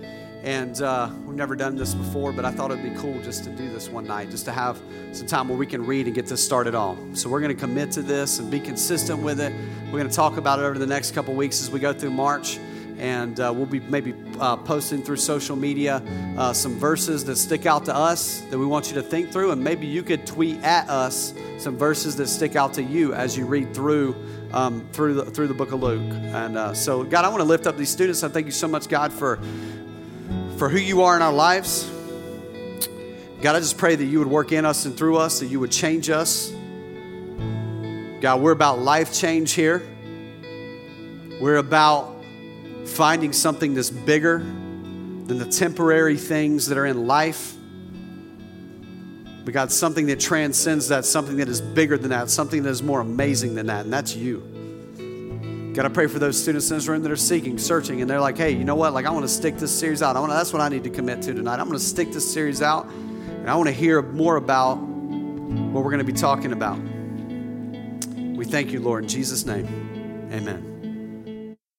And 0.45 0.79
uh, 0.79 1.09
we've 1.25 1.35
never 1.35 1.55
done 1.55 1.75
this 1.75 1.95
before, 1.95 2.31
but 2.31 2.45
I 2.45 2.51
thought 2.51 2.69
it'd 2.69 2.83
be 2.83 2.95
cool 2.99 3.19
just 3.23 3.43
to 3.45 3.49
do 3.49 3.67
this 3.73 3.89
one 3.89 4.05
night, 4.05 4.29
just 4.29 4.45
to 4.45 4.51
have 4.51 4.79
some 5.11 5.25
time 5.25 5.49
where 5.49 5.57
we 5.57 5.65
can 5.65 5.83
read 5.83 6.05
and 6.05 6.13
get 6.13 6.27
this 6.27 6.45
started 6.45 6.75
off. 6.75 6.99
So 7.13 7.29
we're 7.31 7.41
going 7.41 7.55
to 7.55 7.59
commit 7.59 7.91
to 7.93 8.03
this 8.03 8.37
and 8.37 8.51
be 8.51 8.59
consistent 8.59 9.23
with 9.23 9.39
it. 9.39 9.51
We're 9.85 9.97
going 9.97 10.07
to 10.09 10.15
talk 10.15 10.37
about 10.37 10.59
it 10.59 10.61
over 10.61 10.77
the 10.77 10.85
next 10.85 11.15
couple 11.15 11.33
weeks 11.33 11.63
as 11.63 11.71
we 11.71 11.79
go 11.79 11.93
through 11.93 12.11
March. 12.11 12.59
And 12.99 13.39
uh, 13.39 13.51
we'll 13.55 13.65
be 13.65 13.79
maybe 13.79 14.13
uh, 14.39 14.55
posting 14.57 15.01
through 15.01 15.17
social 15.17 15.55
media 15.55 16.03
uh, 16.37 16.53
some 16.53 16.77
verses 16.77 17.25
that 17.25 17.37
stick 17.37 17.65
out 17.65 17.85
to 17.85 17.95
us 17.95 18.41
that 18.51 18.57
we 18.59 18.67
want 18.67 18.87
you 18.89 18.93
to 18.93 19.01
think 19.01 19.31
through. 19.31 19.49
And 19.49 19.63
maybe 19.63 19.87
you 19.87 20.03
could 20.03 20.27
tweet 20.27 20.63
at 20.63 20.87
us 20.91 21.33
some 21.57 21.75
verses 21.75 22.15
that 22.17 22.27
stick 22.27 22.55
out 22.55 22.71
to 22.75 22.83
you 22.83 23.15
as 23.15 23.35
you 23.35 23.47
read 23.47 23.73
through 23.73 24.15
um, 24.53 24.87
through 24.93 25.15
the, 25.15 25.25
through 25.25 25.47
the 25.47 25.53
book 25.53 25.71
of 25.71 25.81
Luke. 25.81 26.13
And 26.13 26.55
uh, 26.55 26.73
so, 26.73 27.03
God, 27.03 27.25
I 27.25 27.29
want 27.29 27.41
to 27.41 27.45
lift 27.45 27.67
up 27.67 27.75
these 27.77 27.89
students. 27.89 28.23
I 28.23 28.29
thank 28.29 28.45
you 28.45 28.53
so 28.53 28.67
much, 28.67 28.87
God, 28.87 29.11
for 29.11 29.39
for 30.57 30.69
who 30.69 30.77
you 30.77 31.03
are 31.03 31.15
in 31.15 31.21
our 31.21 31.33
lives. 31.33 31.89
God, 33.41 33.55
I 33.55 33.59
just 33.59 33.77
pray 33.77 33.95
that 33.95 34.05
you 34.05 34.19
would 34.19 34.27
work 34.27 34.51
in 34.51 34.65
us 34.65 34.85
and 34.85 34.97
through 34.97 35.17
us, 35.17 35.39
that 35.39 35.47
you 35.47 35.59
would 35.59 35.71
change 35.71 36.09
us. 36.09 36.51
God, 38.21 38.41
we're 38.41 38.51
about 38.51 38.79
life 38.79 39.13
change 39.13 39.51
here. 39.51 39.83
We're 41.41 41.57
about 41.57 42.23
finding 42.85 43.33
something 43.33 43.73
that's 43.73 43.89
bigger 43.89 44.39
than 44.39 45.37
the 45.37 45.45
temporary 45.45 46.17
things 46.17 46.67
that 46.67 46.77
are 46.77 46.85
in 46.85 47.05
life. 47.07 47.55
But 49.43 49.53
God, 49.53 49.71
something 49.71 50.07
that 50.07 50.19
transcends 50.19 50.87
that, 50.87 51.05
something 51.05 51.37
that 51.37 51.49
is 51.49 51.61
bigger 51.61 51.97
than 51.97 52.11
that, 52.11 52.29
something 52.29 52.63
that 52.63 52.69
is 52.69 52.81
more 52.81 53.01
amazing 53.01 53.55
than 53.55 53.67
that, 53.67 53.83
and 53.83 53.93
that's 53.93 54.15
you. 54.15 54.54
God, 55.75 55.85
I 55.85 55.89
pray 55.89 56.07
for 56.07 56.19
those 56.19 56.41
students 56.41 56.71
in 56.71 56.77
this 56.77 56.87
room 56.87 57.03
that 57.03 57.11
are 57.11 57.17
seeking, 57.17 57.57
searching, 57.57 57.99
and 57.99 58.09
they're 58.09 58.21
like, 58.21 58.37
hey, 58.37 58.51
you 58.51 58.63
know 58.63 58.75
what? 58.75 58.93
Like, 58.93 59.05
I 59.05 59.11
want 59.11 59.25
to 59.25 59.29
stick 59.29 59.57
this 59.57 59.77
series 59.77 60.01
out. 60.01 60.15
I 60.15 60.21
want 60.21 60.31
that's 60.31 60.53
what 60.53 60.61
I 60.61 60.69
need 60.69 60.85
to 60.85 60.89
commit 60.89 61.21
to 61.23 61.33
tonight. 61.33 61.59
I'm 61.59 61.67
going 61.67 61.77
to 61.77 61.85
stick 61.85 62.13
this 62.13 62.31
series 62.31 62.61
out, 62.61 62.85
and 62.85 63.49
I 63.49 63.55
want 63.55 63.67
to 63.67 63.73
hear 63.73 64.01
more 64.01 64.37
about 64.37 64.75
what 64.75 65.83
we're 65.83 65.91
going 65.91 66.05
to 66.05 66.05
be 66.05 66.13
talking 66.13 66.53
about. 66.53 66.79
We 68.37 68.45
thank 68.45 68.71
you, 68.71 68.79
Lord, 68.79 69.03
in 69.03 69.09
Jesus' 69.09 69.45
name. 69.45 70.29
Amen. 70.31 70.74